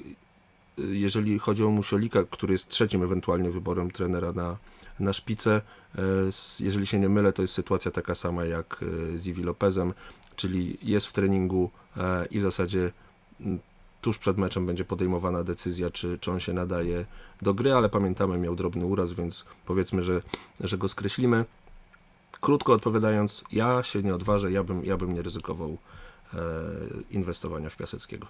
[0.77, 4.57] jeżeli chodzi o Musiolika, który jest trzecim ewentualnie wyborem trenera na,
[4.99, 5.61] na szpicę,
[6.59, 8.85] jeżeli się nie mylę, to jest sytuacja taka sama jak
[9.15, 9.93] z Iwi Lopezem,
[10.35, 11.71] czyli jest w treningu
[12.31, 12.91] i w zasadzie
[14.01, 17.05] tuż przed meczem będzie podejmowana decyzja, czy, czy on się nadaje
[17.41, 20.21] do gry, ale pamiętamy, miał drobny uraz, więc powiedzmy, że,
[20.59, 21.45] że go skreślimy.
[22.41, 25.77] Krótko odpowiadając, ja się nie odważę, ja bym, ja bym nie ryzykował
[26.33, 26.37] e,
[27.11, 28.27] inwestowania w Piaseckiego.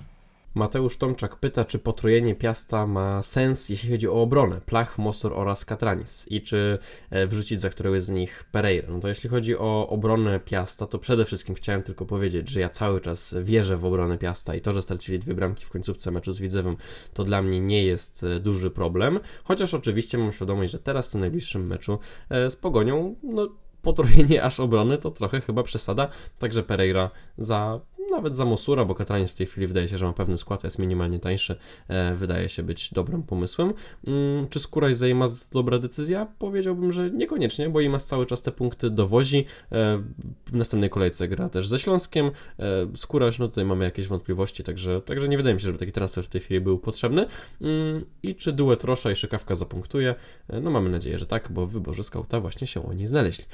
[0.54, 5.66] Mateusz Tomczak pyta, czy potrojenie Piasta ma sens, jeśli chodzi o obronę, Plach, Mosor oraz
[5.66, 6.32] Katranis.
[6.32, 6.78] I czy
[7.10, 8.88] e, wrzucić za któregoś z nich Pereira.
[8.92, 12.70] No to jeśli chodzi o obronę Piasta, to przede wszystkim chciałem tylko powiedzieć, że ja
[12.70, 16.32] cały czas wierzę w obronę Piasta i to, że stracili dwie bramki w końcówce meczu
[16.32, 16.78] z Widzewem,
[17.14, 21.16] to dla mnie nie jest e, duży problem, chociaż oczywiście mam świadomość, że teraz w
[21.16, 23.48] najbliższym meczu e, z Pogonią, no
[23.82, 26.10] potrojenie aż obrony to trochę chyba przesada,
[26.40, 27.80] także Pereira za
[28.12, 30.80] nawet za Mosura, bo Katraniec w tej chwili wydaje się, że ma pewny skład, jest
[30.80, 31.56] minimalnie tańszy,
[31.88, 33.74] e, wydaje się być dobrym pomysłem.
[34.08, 36.28] Mm, czy Skóraś za Imas to dobra decyzja?
[36.40, 39.46] Powiedziałbym, że niekoniecznie, bo Imas cały czas te punkty dowozi.
[39.72, 40.04] E,
[40.46, 42.32] w następnej kolejce gra też ze Śląskiem.
[42.60, 45.92] E, Skóraś, no tutaj mamy jakieś wątpliwości, także, także nie wydaje mi się, żeby taki
[45.92, 47.26] transfer w tej chwili był potrzebny.
[47.62, 50.16] Mm, I czy duet Rosza i Szykawka zapunktuje?
[50.62, 53.46] No mamy nadzieję, że tak, bo w wyborze skauta właśnie się oni znaleźli.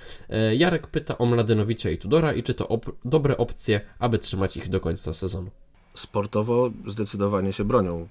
[0.58, 4.70] Jarek pyta o Mladenowicia i Tudora i czy to op- dobre opcje, aby trzymać ich
[4.70, 5.50] do końca sezonu.
[5.96, 8.08] sportowo zdecydowanie się bronią.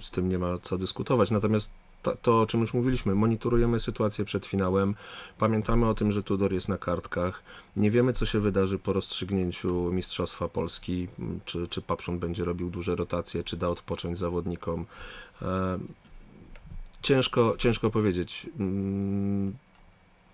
[0.00, 1.30] Z tym nie ma co dyskutować.
[1.30, 1.70] Natomiast
[2.02, 4.94] to, to, o czym już mówiliśmy, monitorujemy sytuację przed finałem.
[5.38, 7.42] Pamiętamy o tym, że Tudor jest na kartkach.
[7.76, 11.08] Nie wiemy, co się wydarzy po rozstrzygnięciu Mistrzostwa Polski.
[11.44, 14.86] Czy, czy Papszun będzie robił duże rotacje, czy da odpocząć zawodnikom.
[15.42, 15.78] E,
[17.02, 18.46] ciężko, ciężko powiedzieć.
[18.58, 19.56] Mm,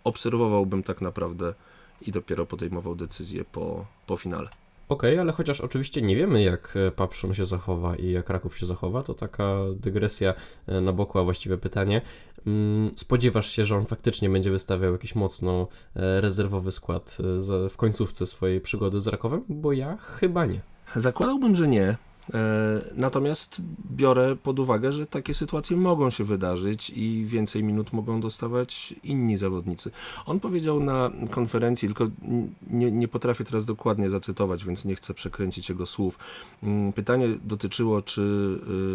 [0.04, 1.54] Obserwowałbym tak naprawdę
[2.02, 4.48] i dopiero podejmował decyzję po, po finale.
[4.88, 8.66] Okej, ale chociaż oczywiście nie wiemy, jak e, Papszun się zachowa i jak Raków się
[8.66, 10.34] zachowa, to taka dygresja
[10.66, 12.02] e, na boku, a właściwie pytanie.
[12.46, 17.16] Mm, Spodziewasz się, że on faktycznie będzie wystawiał jakiś mocno e, rezerwowy skład
[17.70, 19.44] w końcówce swojej przygody z Rakowem?
[19.48, 20.60] Bo ja chyba nie.
[20.96, 21.96] Zakładałbym, że nie.
[22.34, 23.56] E, Natomiast
[23.90, 29.36] biorę pod uwagę, że takie sytuacje mogą się wydarzyć i więcej minut mogą dostawać inni
[29.36, 29.90] zawodnicy.
[30.26, 32.06] On powiedział na konferencji, tylko
[32.70, 36.18] nie, nie potrafię teraz dokładnie zacytować, więc nie chcę przekręcić jego słów.
[36.62, 38.20] Mm, Pytanie dotyczyło, czy,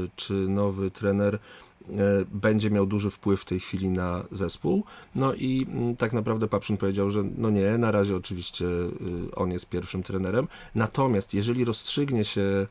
[0.05, 1.89] y, czy nowy trener e,
[2.31, 4.83] będzie miał duży wpływ w tej chwili na zespół.
[5.15, 9.51] No i mm, tak naprawdę Papszyn powiedział, że no nie, na razie oczywiście y, on
[9.51, 10.47] jest pierwszym trenerem.
[10.75, 12.67] Natomiast jeżeli rozstrzygnie się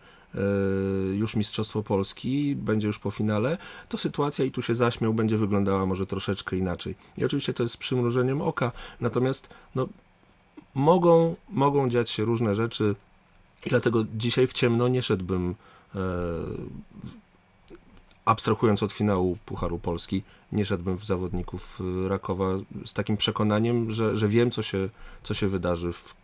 [1.15, 5.87] już Mistrzostwo Polski, będzie już po finale, to sytuacja, i tu się zaśmiał, będzie wyglądała
[5.87, 6.95] może troszeczkę inaczej.
[7.17, 9.89] I oczywiście to jest z przymrużeniem oka, natomiast no,
[10.75, 12.95] mogą, mogą dziać się różne rzeczy
[13.67, 15.55] i dlatego dzisiaj w ciemno nie szedłbym
[15.95, 15.99] e,
[18.25, 22.45] abstrahując od finału Pucharu Polski, nie szedłbym w zawodników y, Rakowa
[22.87, 24.89] z takim przekonaniem, że, że wiem, co się,
[25.23, 26.15] co się wydarzy w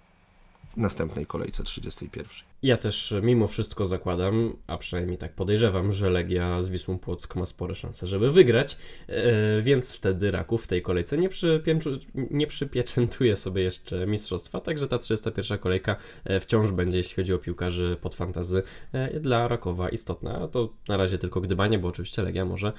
[0.77, 2.31] następnej kolejce 31.
[2.63, 7.47] Ja też mimo wszystko zakładam, a przynajmniej tak podejrzewam, że Legia z Wisłą Płock ma
[7.47, 11.29] spore szanse, żeby wygrać, e, więc wtedy Raków w tej kolejce nie,
[12.15, 17.39] nie przypieczętuje sobie jeszcze mistrzostwa, także ta 31 kolejka e, wciąż będzie, jeśli chodzi o
[17.39, 20.49] piłkarzy pod fantazy, e, dla Rakowa istotna.
[20.49, 22.73] To na razie tylko gdybanie, bo oczywiście Legia może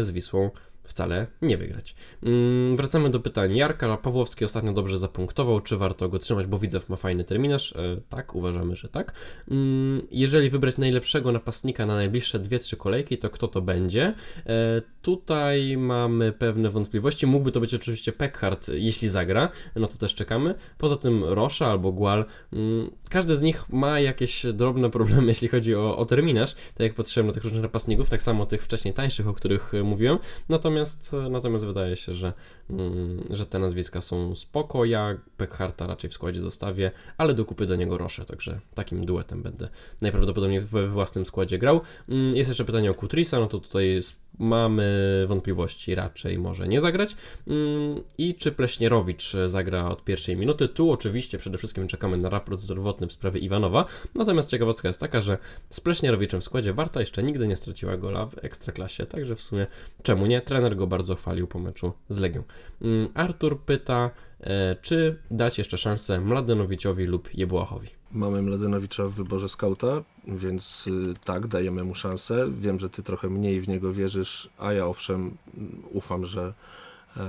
[0.00, 0.50] z Wisłą
[0.86, 1.94] wcale nie wygrać.
[2.22, 3.56] Mm, wracamy do pytań.
[3.56, 5.60] Jarka Pawłowski ostatnio dobrze zapunktował.
[5.60, 7.76] Czy warto go trzymać, bo Widzew ma fajny terminarz?
[7.76, 9.12] E, tak, uważamy, że tak.
[9.50, 14.14] Mm, jeżeli wybrać najlepszego napastnika na najbliższe 2-3 kolejki, to kto to będzie?
[14.46, 17.26] E, tutaj mamy pewne wątpliwości.
[17.26, 20.54] Mógłby to być oczywiście Peckhart, jeśli zagra, no to też czekamy.
[20.78, 22.24] Poza tym Rosza albo Gual.
[22.52, 26.54] Mm, każdy z nich ma jakieś drobne problemy, jeśli chodzi o, o terminarz.
[26.54, 29.82] Tak jak patrzyłem na tych różnych napastników, tak samo tych wcześniej tańszych, o których e,
[29.82, 30.18] mówiłem.
[30.48, 32.32] Natomiast, natomiast wydaje się, że,
[33.30, 34.84] że te nazwiska są spoko.
[34.84, 39.68] Ja Peckharta raczej w składzie zostawię, ale dokupy do niego Roszę, także takim duetem będę
[40.00, 41.80] najprawdopodobniej we własnym składzie grał.
[42.08, 44.00] Mm, Jest jeszcze pytanie o Kutrisa, no to tutaj
[44.38, 47.16] mamy wątpliwości, raczej może nie zagrać.
[47.46, 50.68] Mm, I czy Pleśnierowicz zagra od pierwszej minuty?
[50.68, 55.20] Tu oczywiście przede wszystkim czekamy na raport zdrowotny w sprawie Iwanowa, natomiast ciekawostka jest taka,
[55.20, 55.38] że
[55.70, 59.66] z Pleśnierowiczem w składzie Warta jeszcze nigdy nie straciła gola w Ekstraklasie, także w sumie
[60.02, 60.40] czemu nie?
[60.40, 62.42] Trener go bardzo chwalił po meczu z Legią.
[62.82, 67.88] Mm, Artur pyta, e, czy dać jeszcze szansę Mladenowiciowi lub Jebłachowi.
[68.12, 72.48] Mamy Mladenowicza w wyborze skauta, więc y, tak, dajemy mu szansę.
[72.50, 76.54] Wiem, że ty trochę mniej w niego wierzysz, a ja owszem mm, ufam, że,
[77.16, 77.22] e,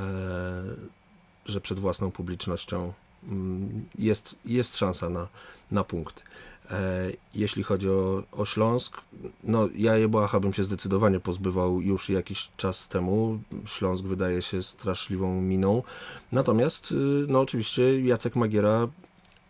[1.45, 5.27] że przed własną publicznością mm, jest, jest szansa na,
[5.71, 6.23] na punkt.
[6.71, 9.01] E, jeśli chodzi o, o Śląsk,
[9.43, 13.39] no ja Jebłacha bym się zdecydowanie pozbywał już jakiś czas temu.
[13.65, 15.83] Śląsk wydaje się straszliwą miną.
[16.31, 16.95] Natomiast, y,
[17.27, 18.87] no oczywiście Jacek Magiera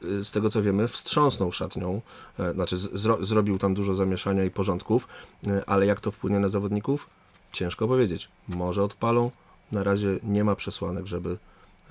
[0.03, 2.01] y, z tego co wiemy, wstrząsnął szatnią,
[2.39, 5.07] e, znaczy zro, zrobił tam dużo zamieszania i porządków,
[5.47, 7.09] e, ale jak to wpłynie na zawodników?
[7.53, 8.29] Ciężko powiedzieć.
[8.47, 9.31] Może odpalą.
[9.71, 11.37] Na razie nie ma przesłanek, żeby,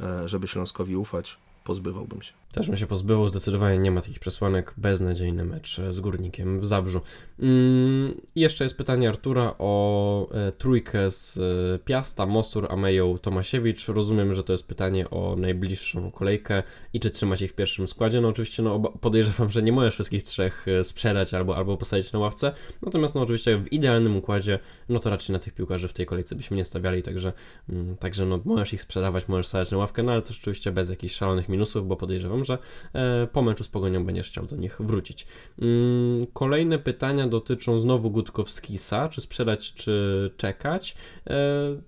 [0.01, 1.39] e, żeby Śląskowi ufać.
[1.67, 2.33] Pozbywałbym się.
[2.53, 4.75] Też bym się pozbywał, zdecydowanie nie ma takich przesłanek.
[4.77, 7.01] Beznadziejny mecz z Górnikiem w Zabrzu.
[7.39, 13.89] Mm, jeszcze jest pytanie Artura o e, trójkę z e, Piasta, Mosur, Ameją, Tomasiewicz.
[13.89, 18.21] Rozumiem, że to jest pytanie o najbliższą kolejkę i czy trzymać ich w pierwszym składzie.
[18.21, 22.19] No oczywiście no, podejrzewam, że nie możesz wszystkich trzech e, sprzedać albo, albo posadzić na
[22.19, 22.53] ławce.
[22.83, 26.35] Natomiast no oczywiście w idealnym układzie, no to raczej na tych piłkarzy w tej kolejce
[26.35, 27.33] byśmy nie stawiali, także,
[27.69, 30.91] mm, także no możesz ich sprzedawać, możesz stawiać na ławkę, no ale też oczywiście bez
[30.91, 32.59] jakichś szalonych minusów, bo podejrzewam, że
[32.93, 35.27] e, po meczu z Pogonią będziesz chciał do nich wrócić.
[35.63, 40.97] Mm, Kolejne pytania dotyczą znowu Gutkowskisa, czy sprzedać, czy czekać.
[41.27, 41.37] E,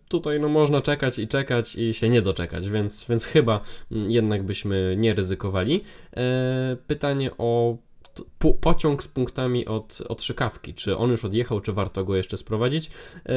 [0.09, 3.61] Tutaj no można czekać i czekać i się nie doczekać, więc, więc chyba
[3.93, 5.81] mm, jednak byśmy nie ryzykowali.
[6.17, 7.77] E, Pytanie o
[8.61, 10.75] pociąg z punktami od, od szykawki.
[10.75, 12.91] Czy on już odjechał, czy warto go jeszcze sprowadzić?
[13.27, 13.33] E,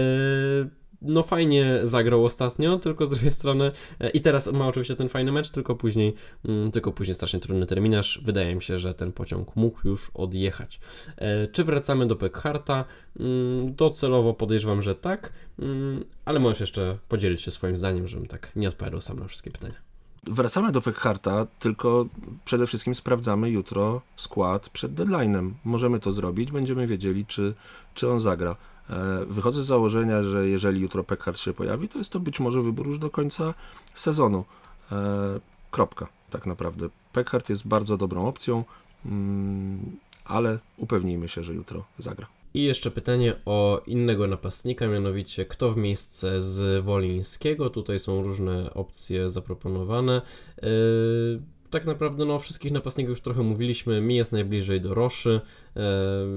[1.02, 5.32] No fajnie zagrał ostatnio, tylko z drugiej strony e, i teraz ma oczywiście ten fajny
[5.32, 6.14] mecz, tylko później
[6.46, 8.22] Mm, tylko później strasznie trudny terminarz.
[8.24, 10.80] Wydaje mi się, że ten pociąg mógł już odjechać.
[11.18, 12.86] E, czy wracamy do Peckharta?
[13.20, 18.52] Mm, docelowo podejrzewam, że tak, mm, ale możesz jeszcze podzielić się swoim zdaniem, żebym tak
[18.56, 19.76] nie odpowiadał sam na wszystkie pytania.
[20.24, 22.06] Wracamy do Peckharta, tylko
[22.46, 25.52] przede wszystkim sprawdzamy jutro skład przed deadline'em.
[25.64, 27.54] Możemy to zrobić, będziemy wiedzieli, czy,
[27.94, 28.56] czy on zagra.
[28.92, 32.62] E, Wychodzę z założenia, że jeżeli jutro Peckhart się pojawi, to jest to być może
[32.62, 33.54] wybór już do końca
[33.96, 34.46] sezonu.
[34.92, 35.40] E,
[35.72, 36.90] Kropka, tak naprawdę.
[37.14, 38.64] Peckhart jest bardzo dobrą opcją,
[39.06, 42.28] mm, ale upewnijmy się, że jutro zagra.
[42.54, 47.70] I jeszcze pytanie o innego napastnika, mianowicie kto w miejsce z Wolińskiego.
[47.70, 50.22] Tutaj są różne opcje zaproponowane.
[50.62, 54.02] Yy, tak naprawdę no, o wszystkich napastnikach już trochę mówiliśmy.
[54.02, 55.42] Mi jest najbliżej do Roszy.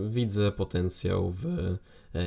[0.09, 1.47] Widzę potencjał w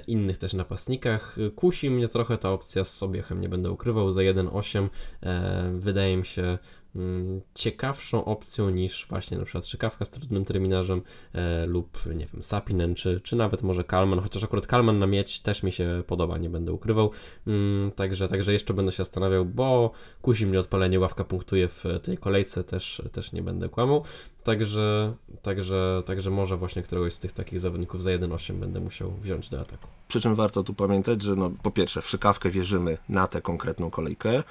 [0.08, 1.36] innych też napastnikach.
[1.56, 4.90] Kusi mnie trochę ta opcja z Sobiechem, nie będę ukrywał, za 1.8
[5.24, 6.58] e, wydaje mi się
[6.96, 11.02] mm, ciekawszą opcją niż właśnie na przykład Szykawka z trudnym terminarzem
[11.34, 15.40] e, lub nie wiem, Sapinen, czy, czy nawet może Kalman, chociaż akurat Kalman na mieć
[15.40, 17.12] też mi się podoba, nie będę ukrywał,
[17.48, 22.18] mm, także, także jeszcze będę się zastanawiał, bo kusi mnie odpalenie, ławka punktuje w tej
[22.18, 24.04] kolejce, też, też nie będę kłamał,
[24.48, 29.50] także, także, także może właśnie któregoś z tych takich zawodników za 1.8 będę musiał wziąć
[29.50, 29.88] do ataku.
[30.08, 33.90] Przy czym warto tu pamiętać, że no, po pierwsze w szykawkę wierzymy na tę konkretną
[33.90, 34.44] kolejkę, e,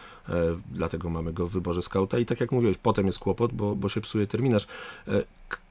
[0.72, 3.88] dlatego mamy go w wyborze skauta i tak jak mówiłeś, potem jest kłopot, bo, bo
[3.88, 4.66] się psuje terminarz.
[5.08, 5.22] E,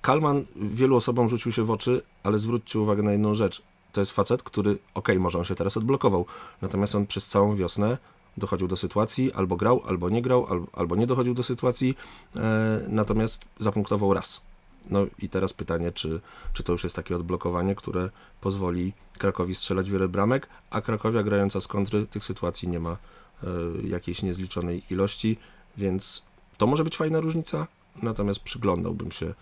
[0.02, 3.62] Kalman wielu osobom rzucił się w oczy, ale zwróćcie uwagę na jedną rzecz.
[3.92, 6.26] To jest facet, który, okej, może on się teraz odblokował,
[6.62, 7.98] natomiast on przez całą wiosnę
[8.38, 11.98] dochodził do sytuacji, albo grał, albo nie grał, albo, nie dochodził do sytuacji,
[12.36, 14.42] e, natomiast zapunktował raz.
[14.90, 16.22] No i teraz pytanie, czy,
[16.54, 18.10] czy to już jest takie odblokowanie, które
[18.42, 23.48] pozwoli Krakowi strzelać wiele bramek, a Krakowia grająca z kontry tych sytuacji nie ma e,
[23.88, 25.38] jakiejś niezliczonej ilości,
[25.78, 26.24] więc
[26.58, 27.68] to może być fajna różnica,
[28.02, 29.34] natomiast przyglądałbym się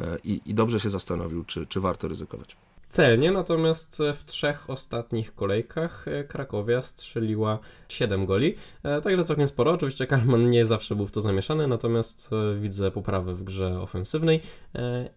[0.00, 2.56] e, i, i dobrze się zastanowił, czy, czy warto ryzykować.
[2.88, 9.72] Celnie, natomiast w trzech ostatnich kolejkach e, Krakowia strzeliła 7 goli, e, także całkiem sporo.
[9.72, 14.40] Oczywiście Kalman nie zawsze był w to zamieszany, natomiast e, widzę poprawę w grze ofensywnej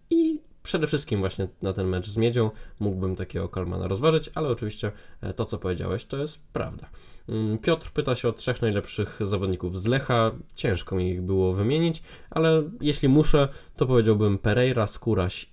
[0.09, 4.91] i przede wszystkim właśnie na ten mecz z Miedzią mógłbym takiego Kalmana rozważyć, ale oczywiście
[5.35, 6.89] to, co powiedziałeś, to jest prawda.
[7.29, 10.31] Mm, Piotr pyta się o trzech najlepszych zawodników z Lecha.
[10.55, 15.51] Ciężko mi ich było wymienić, ale jeśli muszę, to powiedziałbym Pereira, Skóraś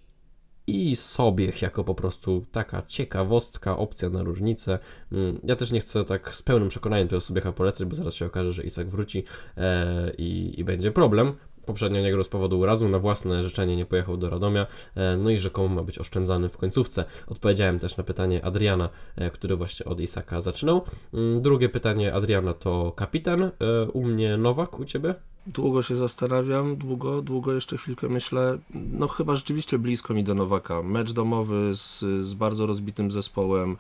[0.69, 4.79] i Sobiech jako po prostu taka ciekawostka, opcja na różnicę.
[5.13, 8.27] Mm, Ja też nie chcę tak z pełnym przekonaniem tego Sobiecha polecać, bo zaraz się
[8.27, 9.25] okaże, że Isak wróci
[9.57, 11.33] e, i, i będzie problem.
[11.69, 15.31] Poprzednio nie grał z powodu urazu, na własne życzenie nie pojechał do Radomia, e, no
[15.31, 17.05] i rzekomo ma być oszczędzany w końcówce.
[17.27, 20.83] Odpowiedziałem też na pytanie Adriana, e, który właśnie od Isaka zaczynał.
[21.15, 23.51] Mm, Drugie pytanie Adriana to kapitan, e,
[23.93, 25.15] u mnie Nowak, u Ciebie?
[25.47, 28.59] Długo się zastanawiam, długo, długo jeszcze chwilkę myślę.
[28.75, 30.83] No chyba rzeczywiście blisko mi do Nowaka.
[30.83, 33.77] Mecz domowy z, z bardzo rozbitym zespołem.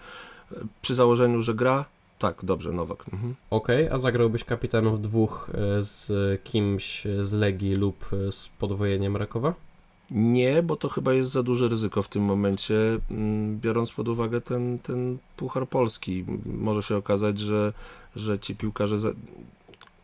[0.82, 1.84] Przy założeniu, że gra,
[2.18, 3.04] tak, dobrze, Nowak.
[3.12, 3.34] Mhm.
[3.50, 6.10] Okej, a zagrałbyś kapitanów dwóch e, z
[6.44, 9.54] kimś z Legii lub z podwojeniem Rakowa?
[10.10, 14.40] Nie, bo to chyba jest za duże ryzyko w tym momencie, mm, biorąc pod uwagę
[14.40, 16.24] ten, ten Puchar Polski.
[16.46, 17.72] Może się okazać, że,
[18.16, 19.08] że ci piłkarze za,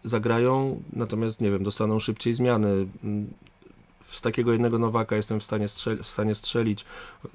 [0.04, 2.86] zagrają, natomiast nie wiem, dostaną szybciej zmiany.
[4.04, 6.84] Z takiego jednego Nowaka jestem w stanie, strzel- w stanie strzelić.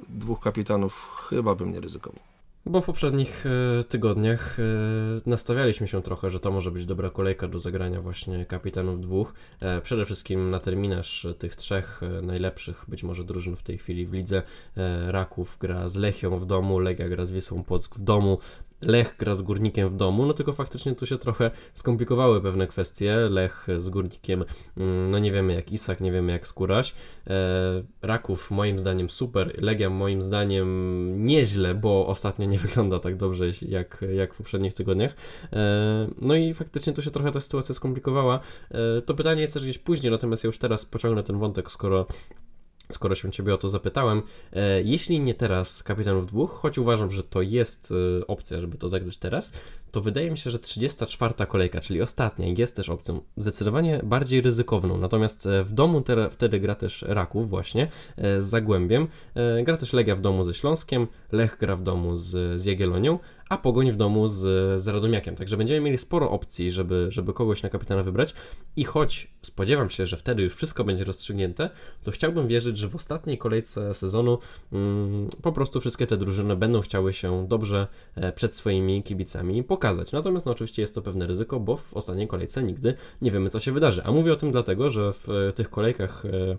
[0.10, 2.20] Dwóch kapitanów chyba bym nie ryzykował.
[2.66, 4.64] Bo w poprzednich e, tygodniach e,
[5.26, 9.34] nastawialiśmy się trochę, że to może być dobra kolejka do zagrania właśnie kapitanów dwóch.
[9.62, 14.14] E, przede wszystkim na terminarz tych trzech najlepszych być może drużyn w tej chwili w
[14.14, 14.44] lidze.
[15.08, 18.38] Raków gra z Lechią w domu, Legia gra z Wisłą Płock w domu.
[18.82, 23.16] Lech gra z Górnikiem w domu, no tylko faktycznie tu się trochę skomplikowały pewne kwestie.
[23.30, 24.46] Lech z Górnikiem,
[24.78, 26.94] mm, no nie wiemy jak Isak, nie wiemy jak Skóraś.
[27.28, 27.34] E,
[28.02, 34.06] Raków moim zdaniem super, Legia moim zdaniem nieźle, bo ostatnio nie wygląda tak dobrze jak,
[34.14, 35.16] jak w poprzednich tygodniach.
[35.54, 38.40] E, No i faktycznie tu się trochę ta sytuacja skomplikowała.
[38.72, 42.06] E, To pytanie jest też gdzieś później, natomiast ja już teraz pociągnę ten wątek, skoro
[42.92, 44.22] skoro się Ciebie o to zapytałem.
[44.54, 48.90] E, jeśli nie teraz kapitanów dwóch, choć uważam, że to jest e, opcja, żeby to
[48.90, 49.52] zagrać teraz,
[49.92, 54.98] to wydaje mi się, że 34 kolejka, czyli ostatnia, jest też opcją zdecydowanie bardziej ryzykowną.
[54.98, 59.08] Natomiast e, w domu te, wtedy gra też Raków właśnie z Zagłębiem.
[59.64, 63.58] Gra też Legia w domu ze Śląskiem, Lech gra w domu z, z Jagiellonią, a
[63.58, 64.38] Pogoń w domu z,
[64.82, 65.36] z Radomiakiem.
[65.36, 68.34] Także będziemy mieli sporo opcji, żeby, żeby kogoś na kapitana wybrać.
[68.76, 71.70] I choć spodziewam się, że wtedy już wszystko będzie rozstrzygnięte,
[72.04, 74.38] to chciałbym wierzyć, że w ostatniej kolejce sezonu
[74.72, 80.12] mm, po prostu wszystkie te drużyny będą chciały się dobrze e, przed swoimi kibicami pokazać.
[80.12, 83.60] Natomiast no, oczywiście jest to pewne ryzyko, bo w ostatniej kolejce nigdy nie wiemy, co
[83.60, 84.04] się wydarzy.
[84.06, 86.58] A mówię o tym dlatego, że w e, tych kolejkach e,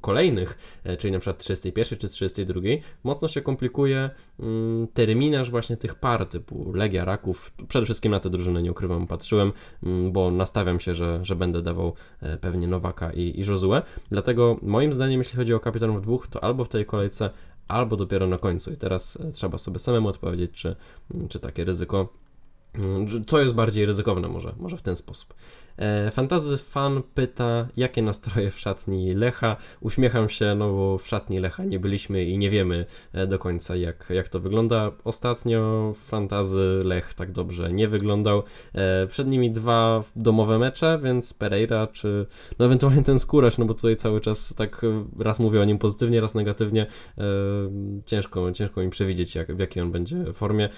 [0.00, 2.60] kolejnych, e, czyli na przykład 31 czy 32,
[3.04, 4.10] mocno się komplikuje
[4.40, 7.52] mm, terminarz właśnie tych par typu Legia, Raków.
[7.68, 11.62] Przede wszystkim na te drużyny, nie ukrywam, patrzyłem, mm, bo nastawiam się, że, że będę
[11.62, 13.82] dawał e, pewnie Nowaka i, i Josue.
[14.10, 17.30] Dlatego moim zdaniem, jeśli chodzi o kapitanów dwóch, to albo w tej kolejce,
[17.68, 18.72] albo dopiero na końcu.
[18.72, 20.76] I teraz e, trzeba sobie samemu odpowiedzieć, czy,
[21.14, 22.22] mm, czy takie ryzyko
[22.74, 25.34] Mm, Co jest bardziej ryzykowne, może, może w ten sposób.
[25.76, 29.56] E, Fantazy fan pyta, jakie nastroje w szatni Lecha.
[29.80, 33.76] Uśmiecham się, no bo w szatni Lecha nie byliśmy i nie wiemy e, do końca,
[33.76, 34.92] jak, jak to wygląda.
[35.04, 38.42] Ostatnio Fantazy Lech tak dobrze nie wyglądał.
[38.74, 42.26] E, Przed nimi dwa domowe mecze, więc Pereira czy
[42.58, 44.82] no ewentualnie ten Skóraś, no bo tutaj cały czas tak
[45.18, 46.86] raz mówię o nim pozytywnie, raz negatywnie.
[48.06, 50.68] Ciężko, ciężko mi przewidzieć, jak, w jakiej on będzie formie.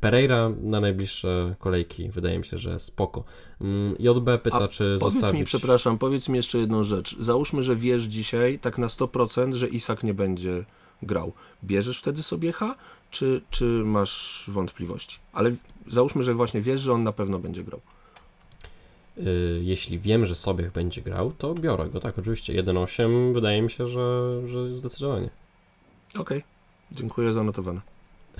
[0.00, 3.24] Pereira na najbliższe kolejki wydaje mi się, że spoko.
[3.60, 5.40] Mm, JB pyta, A czy Powiedz zostawić...
[5.40, 7.16] mi, przepraszam, powiedz mi jeszcze jedną rzecz.
[7.20, 10.64] Załóżmy, że wiesz dzisiaj tak na 100%, że Isak nie będzie
[11.02, 11.32] grał.
[11.64, 12.74] Bierzesz wtedy Sobiecha,
[13.10, 15.18] czy, czy masz wątpliwości?
[15.32, 15.52] Ale
[15.88, 17.80] załóżmy, że właśnie wiesz, że on na pewno będzie grał.
[19.18, 22.62] Y, Jeśli wiem, że Sobiech będzie grał, to biorę go, tak, oczywiście.
[22.64, 25.30] 1.8 wydaje mi się, że, że zdecydowanie.
[26.18, 26.42] Okej,
[26.92, 27.80] dziękuję, zanotowane.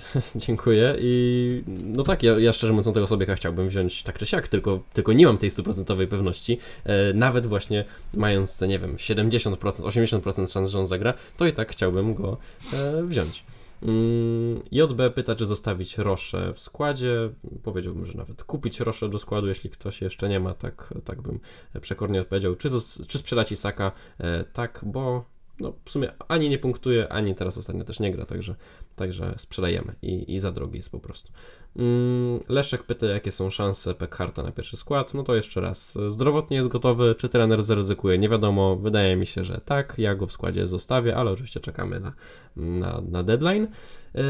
[0.35, 4.47] Dziękuję i no tak, ja, ja szczerze mówiąc tego Sobiecha chciałbym wziąć tak czy siak,
[4.47, 6.57] tylko, tylko nie mam tej stuprocentowej pewności.
[6.83, 11.71] E, nawet właśnie mając nie wiem, 70%, 80% szans, że on zagra, to i tak
[11.71, 12.37] chciałbym go
[12.73, 13.43] e, wziąć.
[13.83, 17.29] Mm, JB pyta, czy zostawić Roszę w składzie.
[17.63, 21.39] Powiedziałbym, że nawet kupić Roszę do składu, jeśli ktoś jeszcze nie ma, tak, tak bym
[21.81, 22.55] przekornie odpowiedział.
[22.55, 22.69] Czy,
[23.07, 23.91] czy sprzedać Isaka?
[24.19, 25.25] E, tak, bo
[25.59, 28.55] no, w sumie ani nie punktuje, ani teraz ostatnio też nie gra, także,
[28.97, 31.31] także sprzedajemy i, i za drogi jest po prostu.
[31.75, 35.13] Mm, Leszek pyta, jakie są szanse Pekharta na pierwszy skład.
[35.13, 38.75] No to jeszcze raz, zdrowotnie jest gotowy, czy trener zaryzykuje, nie wiadomo.
[38.75, 42.13] Wydaje mi się, że tak, ja go w składzie zostawię, ale oczywiście czekamy na,
[42.55, 43.67] na, na deadline.
[44.13, 44.21] Yy,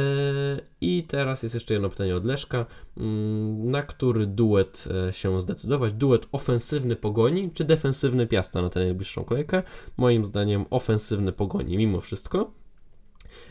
[0.82, 2.66] I teraz jest jeszcze jedno pytanie od Leszka.
[2.98, 5.94] Mm, Na który duet e, się zdecydować?
[5.94, 9.64] Duet ofensywny Pogoni czy defensywny Piasta na tę najbliższą kolejkę?
[9.98, 12.52] Moim zdaniem ofensywny Pogoni mimo wszystko.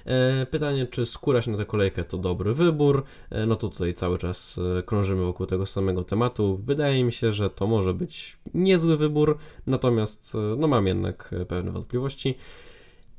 [0.07, 3.05] E, Pytanie, czy skórać na tę kolejkę to dobry wybór?
[3.31, 6.61] E, No to tutaj cały czas e, krążymy wokół tego samego tematu.
[6.65, 12.35] Wydaje mi się, że to może być niezły wybór, natomiast no mam jednak pewne wątpliwości.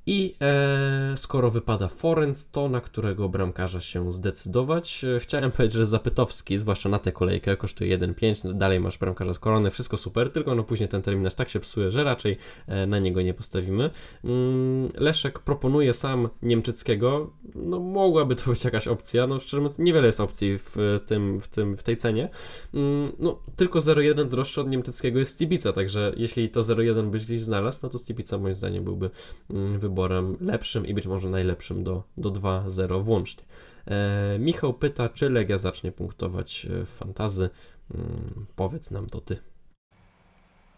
[0.09, 5.03] I e, skoro wypada Forenc, to na którego bramkarza się zdecydować?
[5.03, 9.33] E, chciałem powiedzieć, że Zapytowski, zwłaszcza na tę kolejkę, kosztuje 1,5, no dalej masz bramkarza
[9.33, 12.37] z korony, wszystko super, tylko no później ten terminarz tak się psuje, że raczej
[12.67, 13.89] e, na niego nie postawimy.
[14.23, 20.05] Mm, Leszek proponuje sam Niemczyckiego, no mogłaby to być jakaś opcja, no szczerze mówiąc niewiele
[20.05, 22.29] jest opcji w, tym, w, tym, w tej cenie.
[22.73, 27.41] Mm, no tylko 0,1 droższy od Niemczyckiego jest Stibica, także jeśli to 0,1 byś gdzieś
[27.41, 29.09] znalazł, no to Stibica moim zdaniem byłby
[29.49, 33.43] mm, wyborem lepszym i być może najlepszym do, do 2-0 włącznie.
[33.85, 37.49] E, Michał pyta, czy Legia zacznie punktować e, w fantazy.
[37.95, 39.37] Mm, powiedz nam to ty.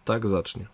[0.05, 0.67] Tak zacznie.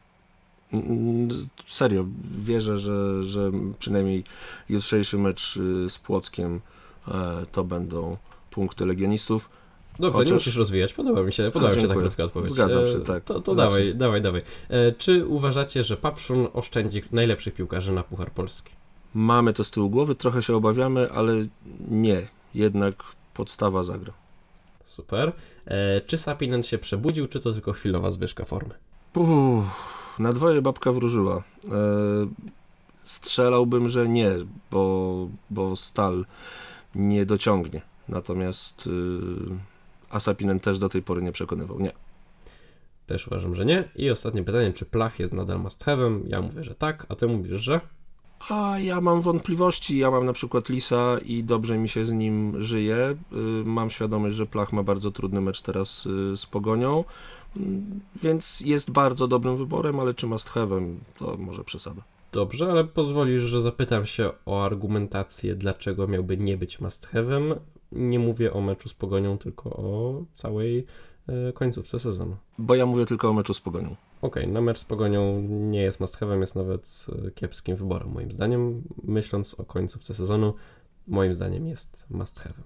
[1.68, 2.06] Serio,
[2.38, 4.24] wierzę, że, że przynajmniej
[4.70, 6.62] jutrzejszy mecz y, z Płockiem
[7.08, 8.18] e, to będą
[8.52, 9.50] punkty legionistów.
[10.00, 12.02] Dobrze, nie musisz rozwijać, podoba mi się, podoba mi się dziękuję.
[12.02, 12.52] krótka odpowiedź.
[12.54, 13.24] Zgadzam się, E, tak.
[13.24, 13.94] To, to Zacznij.
[13.94, 14.42] dawaj, dawaj, dawaj.
[14.70, 18.72] E, Czy uważacie, że Papszun oszczędzi najlepszych piłkarzy na Puchar Polski?
[19.14, 21.34] Mamy to z tyłu głowy, trochę się obawiamy, ale
[21.90, 22.22] nie.
[22.56, 24.14] Jednak podstawa zagra.
[24.86, 25.32] Super.
[25.66, 28.74] E, Czy Sapinen się przebudził, czy to tylko chwilowa zwyżka formy?
[29.16, 29.66] Uff,
[30.20, 31.36] na dwoje babka wróżyła.
[31.36, 31.42] E,
[33.04, 34.32] strzelałbym, że nie,
[34.72, 36.26] bo, bo stal
[36.96, 37.82] nie dociągnie.
[38.10, 38.90] Natomiast
[40.16, 41.80] y, Asapinen też do tej pory nie przekonywał.
[41.80, 41.92] Nie.
[43.06, 43.90] Też uważam, że nie.
[43.96, 46.20] I ostatnie pytanie, czy Plach jest nadal must have'em?
[46.28, 47.82] Ja mówię, że tak, a ty mówisz, że?
[48.50, 49.98] A ja mam wątpliwości.
[49.98, 52.96] Ja mam na przykład Lisa i dobrze mi się z nim żyje.
[53.34, 53.36] Y,
[53.66, 57.04] Mam świadomość, że Plach ma bardzo trudny mecz teraz y, z Pogonią,
[57.58, 62.02] Mm, więc jest bardzo dobrym wyborem, ale czy must have'em, to może przesada.
[62.32, 67.56] Dobrze, ale pozwolisz, że zapytam się o argumentację, dlaczego miałby nie być must have'em.
[67.96, 70.86] Nie mówię o meczu z Pogonią, tylko o całej
[71.28, 72.38] e, końcówce sezonu.
[72.58, 73.96] Bo ja mówię tylko o meczu z Pogonią.
[74.22, 78.32] Okej, na mecz z Pogonią nie jest must have'em, jest nawet e, kiepskim wyborem moim
[78.32, 78.84] zdaniem.
[79.04, 80.54] Myśląc o końcówce sezonu,
[81.08, 82.64] moim zdaniem jest must have'em.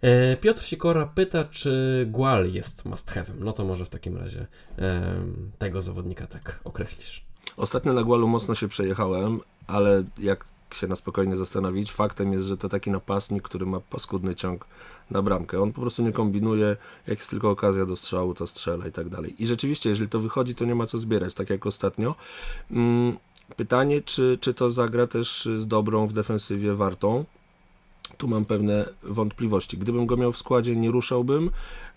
[0.00, 3.40] E, Piotr Sikora pyta, czy Gual jest must have'em.
[3.40, 4.46] No to może w takim razie
[5.58, 7.26] tego zawodnika tak określisz.
[7.56, 10.44] Ostatnio na Gualu mocno się przejechałem, ale jak
[10.76, 14.66] się na spokojnie zastanowić, faktem jest, że to taki napastnik, który ma paskudny ciąg
[15.10, 15.62] na bramkę.
[15.62, 19.08] On po prostu nie kombinuje, jak jest tylko okazja do strzału, to strzela i tak
[19.08, 19.42] dalej.
[19.42, 22.14] I rzeczywiście, jeżeli to wychodzi, to nie ma co zbierać, tak jak ostatnio.
[22.70, 23.16] Mm,
[23.56, 27.24] Pytanie, czy, czy to zagra też z dobrą w defensywie wartą?
[28.16, 29.78] Tu mam pewne wątpliwości.
[29.78, 31.50] Gdybym go miał w składzie, nie ruszałbym,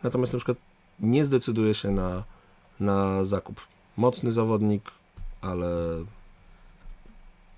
[0.04, 0.58] natomiast na przykład
[1.00, 2.24] nie zdecyduję się na,
[2.80, 3.62] na zakup.
[3.98, 4.92] Mocny zawodnik,
[5.42, 5.68] ale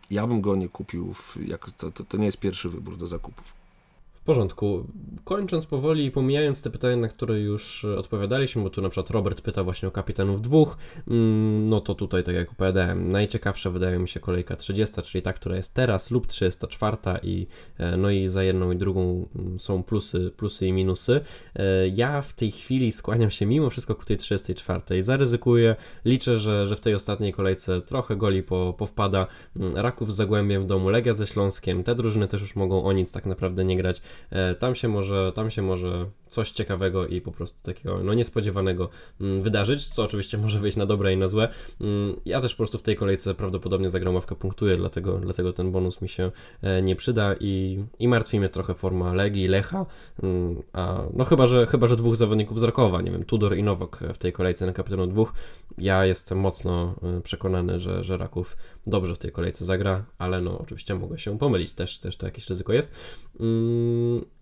[0.09, 1.13] ja bym go nie kupił.
[1.13, 3.58] W, jak, to, to, to nie jest pierwszy wybór do zakupów.
[4.29, 4.87] Porządku.
[5.23, 9.09] Kończąc powoli i pomijając te pytania, na które już e, odpowiadaliśmy, bo tu na przykład
[9.09, 10.77] Robert pyta właśnie o kapitanów dwóch,
[11.07, 15.33] mm, no to tutaj, tak jak opowiadałem, najciekawsza wydaje mi się kolejka 30, czyli ta,
[15.33, 19.83] która jest teraz, lub 34 i e, no i za jedną i drugą mm, są
[19.83, 21.21] plusy, plusy i minusy.
[21.55, 25.03] E, Ja w tej chwili skłaniam się mimo wszystko ku tej 34.
[25.03, 25.75] Zaryzykuję,
[26.05, 29.27] liczę, że, że w tej ostatniej kolejce trochę goli po, powpada.
[29.55, 32.91] Mm, Raków z Zagłębiem w domu, Legia ze Śląskiem, te drużyny też już mogą o
[32.91, 34.01] nic tak naprawdę nie grać.
[34.31, 38.89] E, Tam się może, tam się może coś ciekawego i po prostu takiego no niespodziewanego
[39.21, 41.49] mm, wydarzyć, co oczywiście może wyjść na dobre i na złe.
[41.81, 45.71] Mm, Ja też po prostu w tej kolejce prawdopodobnie zagram ławkę punktuję, dlatego, dlatego ten
[45.71, 49.85] bonus mi się e, nie przyda i, i martwi mnie trochę forma Legii, Lecha,
[50.23, 53.63] mm, a no chyba, że chyba, że dwóch zawodników z Rakowa, nie wiem, Tudor i
[53.63, 55.33] Nowak w tej kolejce na kapitanu dwóch.
[55.77, 58.57] Ja jestem mocno y, przekonany, że, że Raków
[58.87, 62.49] dobrze w tej kolejce zagra, ale no oczywiście mogę się pomylić, też, też to jakieś
[62.49, 62.91] ryzyko jest.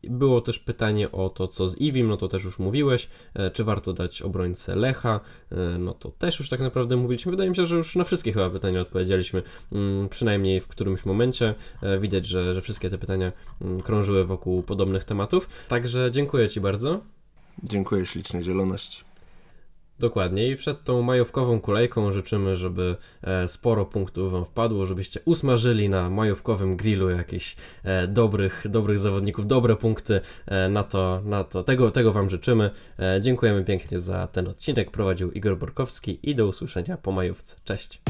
[0.03, 3.63] Było też pytanie o to, co z Iwim, no to też już mówiłeś, e, czy
[3.63, 5.19] warto dać obrońcę Lecha,
[5.51, 7.31] E, no to też już tak naprawdę mówiliśmy.
[7.31, 11.55] Wydaje mi się, że już na wszystkie chyba pytania odpowiedzieliśmy, mm, przynajmniej w którymś momencie.
[11.81, 15.49] E, Widać, że, że wszystkie te pytania mm, krążyły wokół podobnych tematów.
[15.67, 16.99] Także dziękuję Ci bardzo.
[17.63, 19.06] Dziękuję ślicznie, zieloność.
[19.99, 25.89] Dokładnie i przed tą majówkową kolejką życzymy, żeby e, sporo punktów Wam wpadło, żebyście usmażyli
[25.89, 31.63] na majówkowym grillu jakichś e, dobrych, dobrych zawodników, dobre punkty e, na to, na to.
[31.63, 32.71] Tego, tego Wam życzymy.
[33.21, 34.91] Dziękujemy pięknie za ten odcinek.
[34.91, 37.55] Prowadził Igor Borkowski i do usłyszenia po majówce.
[37.65, 38.01] Cześć.